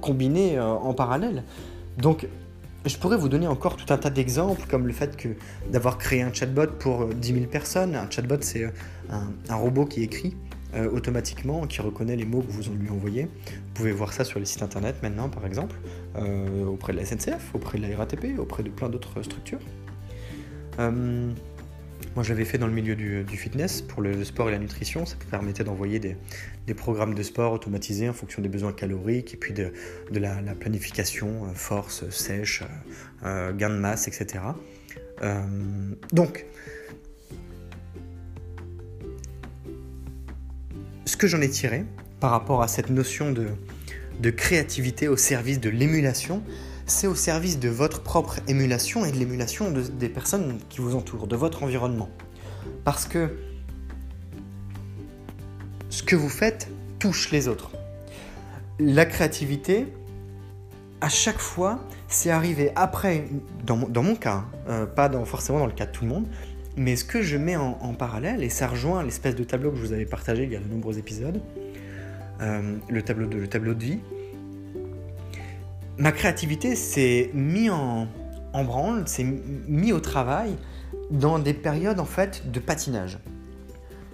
combinés 0.00 0.60
en 0.60 0.94
parallèle. 0.94 1.42
Donc, 1.98 2.26
je 2.86 2.96
pourrais 2.98 3.16
vous 3.16 3.28
donner 3.28 3.46
encore 3.46 3.76
tout 3.76 3.92
un 3.92 3.96
tas 3.96 4.10
d'exemples, 4.10 4.66
comme 4.68 4.86
le 4.86 4.92
fait 4.92 5.16
que 5.16 5.28
d'avoir 5.70 5.96
créé 5.98 6.22
un 6.22 6.32
chatbot 6.32 6.66
pour 6.78 7.06
10 7.06 7.32
euh, 7.32 7.34
000 7.36 7.46
personnes. 7.46 7.94
Un 7.94 8.10
chatbot, 8.10 8.36
c'est 8.40 8.64
euh, 8.64 8.70
un, 9.48 9.54
robot 9.54 9.86
qui 9.86 10.02
écrit 10.02 10.36
euh, 10.74 10.90
automatiquement, 10.90 11.66
qui 11.66 11.80
reconnaît 11.80 12.16
les 12.16 12.26
mots 12.26 12.42
que 12.42 12.52
vous 12.52 12.74
lui 12.74 12.90
envoyez. 12.90 13.22
Vous 13.22 13.72
pouvez 13.74 13.92
voir 13.92 14.12
ça 14.12 14.24
sur 14.24 14.38
les 14.38 14.44
sites 14.44 14.62
internet 14.62 14.96
maintenant, 15.02 15.28
par 15.28 15.46
exemple, 15.46 15.76
auprès 16.68 16.92
de 16.92 16.98
la 16.98 17.04
SNCF, 17.04 17.54
auprès 17.54 17.78
de 17.78 17.86
la 17.86 17.96
RATP, 17.96 18.38
auprès 18.38 18.62
de 18.62 18.68
plein 18.68 18.88
d'autres 18.88 19.22
structures. 19.22 19.60
Moi, 22.14 22.22
je 22.22 22.28
l'avais 22.28 22.44
fait 22.44 22.58
dans 22.58 22.68
le 22.68 22.72
milieu 22.72 22.94
du, 22.94 23.36
fitness 23.36 23.82
pour 23.82 24.00
le, 24.00 24.22
sport 24.24 24.48
et 24.48 24.52
la 24.52 24.58
nutrition. 24.58 25.04
Ça 25.04 25.16
permettait 25.30 25.64
d'envoyer 25.64 25.98
des, 25.98 26.74
programmes 26.74 27.14
de 27.14 27.22
sport 27.24 27.52
automatisés 27.52 28.08
en 28.08 28.12
fonction 28.12 28.40
des 28.40 28.48
besoins 28.48 28.72
caloriques 28.72 29.34
et 29.34 29.36
puis 29.36 29.52
de, 29.52 29.72
la, 30.12 30.36
planification, 30.54 31.46
euh, 31.46 31.54
force, 31.54 32.08
sèche, 32.10 32.62
euh, 32.62 33.26
euh, 33.26 33.52
gain 33.52 33.70
de 33.70 33.76
masse, 33.76 34.06
etc. 34.06 34.44
donc, 36.12 36.46
ce 41.04 41.16
que 41.16 41.26
j'en 41.26 41.40
ai 41.40 41.48
tiré 41.48 41.84
par 42.20 42.30
rapport 42.30 42.62
à 42.62 42.68
cette 42.68 42.90
notion 42.90 43.32
de 43.32 44.30
créativité 44.30 45.08
au 45.08 45.16
service 45.16 45.58
de 45.58 45.68
l'émulation, 45.68 46.42
c'est 46.86 47.06
au 47.06 47.14
service 47.14 47.58
de 47.58 47.68
votre 47.68 48.02
propre 48.02 48.40
émulation 48.48 49.04
et 49.04 49.12
de 49.12 49.16
l'émulation 49.16 49.70
des 49.70 50.08
personnes 50.08 50.58
qui 50.68 50.80
vous 50.80 50.94
entourent, 50.94 51.26
de 51.26 51.36
votre 51.36 51.62
environnement. 51.62 52.10
Parce 52.84 53.06
que 53.06 53.36
ce 55.88 56.02
que 56.02 56.16
vous 56.16 56.28
faites 56.28 56.68
touche 56.98 57.30
les 57.30 57.48
autres. 57.48 57.70
La 58.78 59.06
créativité, 59.06 59.86
à 61.00 61.08
chaque 61.08 61.38
fois, 61.38 61.80
c'est 62.08 62.30
arrivé 62.30 62.72
après, 62.74 63.26
dans, 63.64 63.76
mon 63.76 64.16
cas, 64.16 64.36
hein, 64.36 64.46
euh, 64.68 64.86
pas 64.86 65.10
forcément 65.24 65.60
dans 65.60 65.66
le 65.66 65.72
cas 65.72 65.86
de 65.86 65.92
tout 65.92 66.04
le 66.04 66.10
monde, 66.10 66.26
mais 66.76 66.96
ce 66.96 67.04
que 67.04 67.22
je 67.22 67.36
mets 67.36 67.56
en, 67.56 67.94
parallèle, 67.94 68.42
et 68.42 68.48
ça 68.48 68.66
rejoint 68.66 69.02
l'espèce 69.02 69.36
de 69.36 69.44
tableau 69.44 69.70
que 69.70 69.76
je 69.76 69.82
vous 69.82 69.92
avais 69.92 70.06
partagé 70.06 70.44
il 70.44 70.52
y 70.52 70.56
a 70.56 70.58
de 70.58 70.68
nombreux 70.68 70.98
épisodes, 70.98 71.40
euh, 72.40 72.76
le, 72.88 73.02
tableau 73.02 73.26
de, 73.26 73.38
le 73.38 73.46
tableau 73.46 73.74
de 73.74 73.84
vie, 73.84 74.00
ma 75.98 76.12
créativité 76.12 76.76
s'est 76.76 77.30
mis 77.34 77.70
en, 77.70 78.08
branle, 78.52 79.06
s'est 79.06 79.24
mis 79.24 79.92
au 79.92 80.00
travail 80.00 80.56
dans 81.10 81.38
des 81.38 81.54
périodes 81.54 82.00
en 82.00 82.04
fait 82.04 82.50
de 82.50 82.60
patinage. 82.60 83.18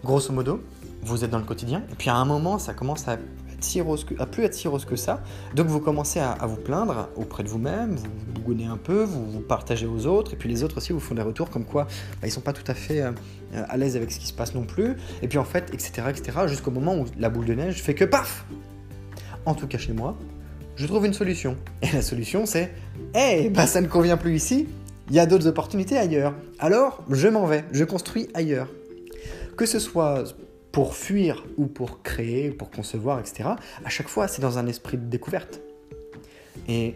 Grosso 0.04 0.32
modo, 0.32 0.62
vous 1.02 1.24
êtes 1.24 1.30
dans 1.30 1.38
le 1.38 1.44
quotidien, 1.44 1.82
et 1.90 1.94
puis 1.96 2.10
à 2.10 2.16
un 2.16 2.24
moment, 2.24 2.58
ça 2.58 2.74
commence 2.74 3.06
à, 3.08 3.12
à 3.12 4.26
plus 4.26 4.44
être 4.44 4.54
si 4.54 4.68
rose 4.68 4.84
que 4.84 4.96
ça. 4.96 5.22
Donc 5.54 5.66
vous 5.66 5.80
commencez 5.80 6.20
à, 6.20 6.34
vous 6.46 6.56
plaindre 6.56 7.08
auprès 7.16 7.42
de 7.42 7.48
vous-même, 7.48 7.96
vous, 7.96 8.04
vous 8.04 8.32
bougonnez 8.32 8.66
un 8.66 8.78
peu, 8.78 9.02
vous 9.02 9.30
vous 9.30 9.40
partagez 9.40 9.86
aux 9.86 10.06
autres, 10.06 10.32
et 10.32 10.36
puis 10.36 10.48
les 10.48 10.64
autres 10.64 10.78
aussi 10.78 10.92
vous 10.92 11.00
font 11.00 11.14
des 11.14 11.22
retours 11.22 11.50
comme 11.50 11.64
quoi 11.64 11.84
bah, 12.20 12.26
ils 12.26 12.30
sont 12.30 12.40
pas 12.40 12.54
tout 12.54 12.64
à 12.66 12.74
fait 12.74 13.02
euh, 13.02 13.12
à 13.52 13.76
l'aise 13.76 13.96
avec 13.96 14.10
ce 14.10 14.18
qui 14.18 14.26
se 14.26 14.32
passe 14.32 14.54
non 14.54 14.64
plus. 14.64 14.96
Et 15.22 15.28
puis 15.28 15.38
en 15.38 15.44
fait, 15.44 15.72
etc., 15.72 16.02
etc., 16.08 16.38
jusqu'au 16.46 16.70
moment 16.70 16.96
où 16.96 17.04
la 17.18 17.28
boule 17.28 17.44
de 17.44 17.54
neige 17.54 17.82
fait 17.82 17.94
que 17.94 18.04
paf 18.04 18.46
En 19.44 19.54
tout 19.54 19.66
cas 19.66 19.78
chez 19.78 19.92
moi, 19.92 20.16
je 20.80 20.86
trouve 20.86 21.04
une 21.04 21.12
solution. 21.12 21.58
Et 21.82 21.92
la 21.92 22.00
solution, 22.00 22.46
c'est 22.46 22.72
Eh, 23.14 23.50
bah 23.50 23.66
ça 23.66 23.82
ne 23.82 23.86
convient 23.86 24.16
plus 24.16 24.34
ici, 24.34 24.66
il 25.10 25.14
y 25.14 25.20
a 25.20 25.26
d'autres 25.26 25.46
opportunités 25.46 25.98
ailleurs. 25.98 26.34
Alors, 26.58 27.04
je 27.10 27.28
m'en 27.28 27.44
vais, 27.44 27.64
je 27.70 27.84
construis 27.84 28.28
ailleurs. 28.32 28.68
Que 29.58 29.66
ce 29.66 29.78
soit 29.78 30.24
pour 30.72 30.96
fuir 30.96 31.44
ou 31.58 31.66
pour 31.66 32.02
créer, 32.02 32.50
pour 32.50 32.70
concevoir, 32.70 33.20
etc., 33.20 33.50
à 33.84 33.88
chaque 33.90 34.08
fois, 34.08 34.26
c'est 34.26 34.40
dans 34.40 34.56
un 34.56 34.66
esprit 34.66 34.96
de 34.96 35.04
découverte. 35.04 35.60
Et 36.66 36.94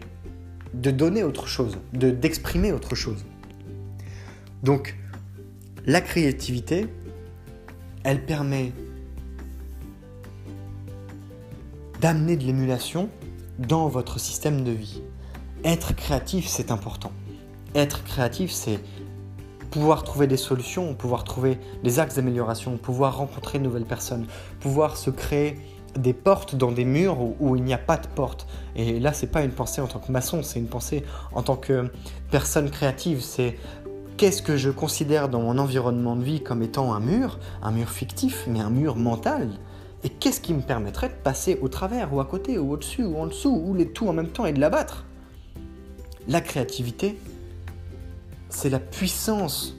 de 0.73 0.89
donner 0.89 1.23
autre 1.23 1.47
chose, 1.47 1.77
de 1.93 2.09
d'exprimer 2.09 2.71
autre 2.71 2.95
chose. 2.95 3.23
Donc, 4.63 4.95
la 5.85 6.01
créativité, 6.01 6.87
elle 8.03 8.25
permet 8.25 8.71
d'amener 12.01 12.35
de 12.35 12.43
l'émulation 12.45 13.09
dans 13.59 13.87
votre 13.87 14.19
système 14.19 14.63
de 14.63 14.71
vie. 14.71 15.01
Être 15.63 15.95
créatif, 15.95 16.47
c'est 16.47 16.71
important. 16.71 17.11
Être 17.73 18.03
créatif, 18.03 18.51
c'est 18.51 18.79
pouvoir 19.71 20.03
trouver 20.03 20.27
des 20.27 20.37
solutions, 20.37 20.93
pouvoir 20.93 21.23
trouver 21.23 21.59
des 21.83 21.99
axes 21.99 22.15
d'amélioration, 22.15 22.77
pouvoir 22.77 23.17
rencontrer 23.17 23.59
de 23.59 23.63
nouvelles 23.63 23.85
personnes, 23.85 24.25
pouvoir 24.59 24.95
se 24.95 25.09
créer 25.09 25.59
des 25.97 26.13
portes 26.13 26.55
dans 26.55 26.71
des 26.71 26.85
murs 26.85 27.17
où, 27.39 27.55
il 27.55 27.63
n'y 27.63 27.73
a 27.73 27.77
pas 27.77 27.97
de 27.97 28.07
porte. 28.07 28.47
Et 28.75 28.99
là, 28.99 29.13
c'est 29.13 29.27
pas 29.27 29.43
une 29.43 29.51
pensée 29.51 29.81
en 29.81 29.87
tant 29.87 29.99
que 29.99 30.11
maçon, 30.11 30.43
c'est 30.43 30.59
une 30.59 30.67
pensée 30.67 31.03
en 31.33 31.41
tant 31.41 31.55
que 31.55 31.91
personne 32.31 32.69
créative. 32.69 33.21
C'est 33.21 33.57
qu'est-ce 34.17 34.41
que 34.41 34.57
je 34.57 34.69
considère 34.69 35.29
dans 35.29 35.41
mon 35.41 35.57
environnement 35.57 36.15
de 36.15 36.23
vie 36.23 36.43
comme 36.43 36.61
étant 36.63 36.93
un 36.93 36.99
mur, 36.99 37.39
un 37.61 37.71
mur 37.71 37.89
fictif, 37.89 38.45
mais 38.47 38.59
un 38.59 38.69
mur 38.69 38.95
mental. 38.95 39.49
Et 40.05 40.09
qu'est-ce 40.09 40.39
qui 40.39 40.53
me 40.53 40.61
permettrait 40.61 41.09
de 41.09 41.15
passer 41.15 41.57
au 41.63 41.67
travers, 41.67 42.13
ou 42.13 42.19
à 42.19 42.25
côté, 42.25 42.59
ou 42.59 42.73
au-dessus, 42.73 43.03
ou 43.03 43.17
en 43.17 43.25
dessous, 43.25 43.49
ou 43.49 43.73
les 43.73 43.87
tout 43.87 44.07
en 44.07 44.13
même 44.13 44.27
temps 44.27 44.45
et 44.45 44.53
de 44.53 44.59
l'abattre? 44.59 45.03
La 46.27 46.41
créativité, 46.41 47.17
c'est 48.49 48.69
la 48.69 48.77
puissance 48.77 49.75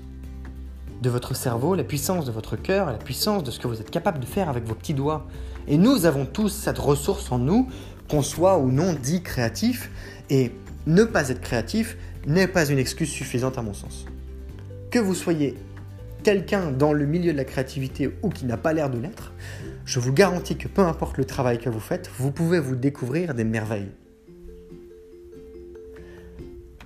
de 1.00 1.10
votre 1.10 1.36
cerveau, 1.36 1.76
la 1.76 1.84
puissance 1.84 2.24
de 2.24 2.32
votre 2.32 2.56
cœur, 2.56 2.86
la 2.86 2.98
puissance 2.98 3.44
de 3.44 3.52
ce 3.52 3.60
que 3.60 3.68
vous 3.68 3.80
êtes 3.80 3.92
capable 3.92 4.18
de 4.18 4.26
faire 4.26 4.48
avec 4.48 4.64
vos 4.64 4.74
petits 4.74 4.94
doigts. 4.94 5.28
Et 5.68 5.78
nous 5.78 6.06
avons 6.06 6.26
tous 6.26 6.48
cette 6.48 6.78
ressource 6.78 7.30
en 7.30 7.38
nous, 7.38 7.68
qu'on 8.10 8.22
soit 8.22 8.58
ou 8.58 8.72
non 8.72 8.94
dit 9.00 9.22
créatif, 9.22 9.92
et 10.28 10.50
ne 10.88 11.04
pas 11.04 11.28
être 11.28 11.40
créatif 11.40 11.96
n'est 12.26 12.48
pas 12.48 12.68
une 12.68 12.80
excuse 12.80 13.10
suffisante 13.10 13.58
à 13.58 13.62
mon 13.62 13.74
sens. 13.74 14.06
Que 14.90 14.98
vous 14.98 15.14
soyez 15.14 15.54
quelqu'un 16.24 16.72
dans 16.72 16.92
le 16.92 17.06
milieu 17.06 17.30
de 17.30 17.36
la 17.36 17.44
créativité 17.44 18.10
ou 18.24 18.30
qui 18.30 18.44
n'a 18.44 18.56
pas 18.56 18.72
l'air 18.72 18.90
de 18.90 18.98
l'être, 18.98 19.32
je 19.86 20.00
vous 20.00 20.12
garantis 20.12 20.58
que 20.58 20.68
peu 20.68 20.82
importe 20.82 21.16
le 21.16 21.24
travail 21.24 21.58
que 21.58 21.70
vous 21.70 21.80
faites, 21.80 22.10
vous 22.18 22.30
pouvez 22.30 22.60
vous 22.60 22.76
découvrir 22.76 23.34
des 23.34 23.44
merveilles. 23.44 23.92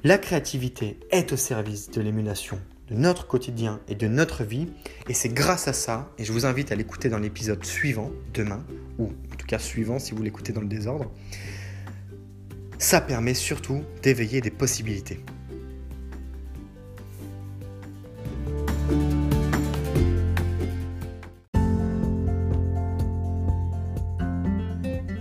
La 0.04 0.18
créativité 0.18 1.00
est 1.10 1.32
au 1.32 1.36
service 1.36 1.90
de 1.90 2.00
l'émulation 2.00 2.60
de 2.90 2.96
notre 2.96 3.26
quotidien 3.26 3.80
et 3.88 3.94
de 3.94 4.08
notre 4.08 4.44
vie. 4.44 4.68
Et 5.08 5.14
c'est 5.14 5.28
grâce 5.28 5.68
à 5.68 5.72
ça, 5.72 6.12
et 6.18 6.24
je 6.24 6.32
vous 6.32 6.44
invite 6.44 6.72
à 6.72 6.74
l'écouter 6.74 7.08
dans 7.08 7.18
l'épisode 7.18 7.64
suivant, 7.64 8.10
demain, 8.34 8.64
ou 8.98 9.06
en 9.06 9.36
tout 9.36 9.46
cas 9.46 9.58
suivant 9.58 9.98
si 9.98 10.12
vous 10.12 10.22
l'écoutez 10.22 10.52
dans 10.52 10.60
le 10.60 10.68
désordre, 10.68 11.10
ça 12.78 13.00
permet 13.00 13.34
surtout 13.34 13.82
d'éveiller 14.02 14.40
des 14.40 14.50
possibilités. 14.50 15.20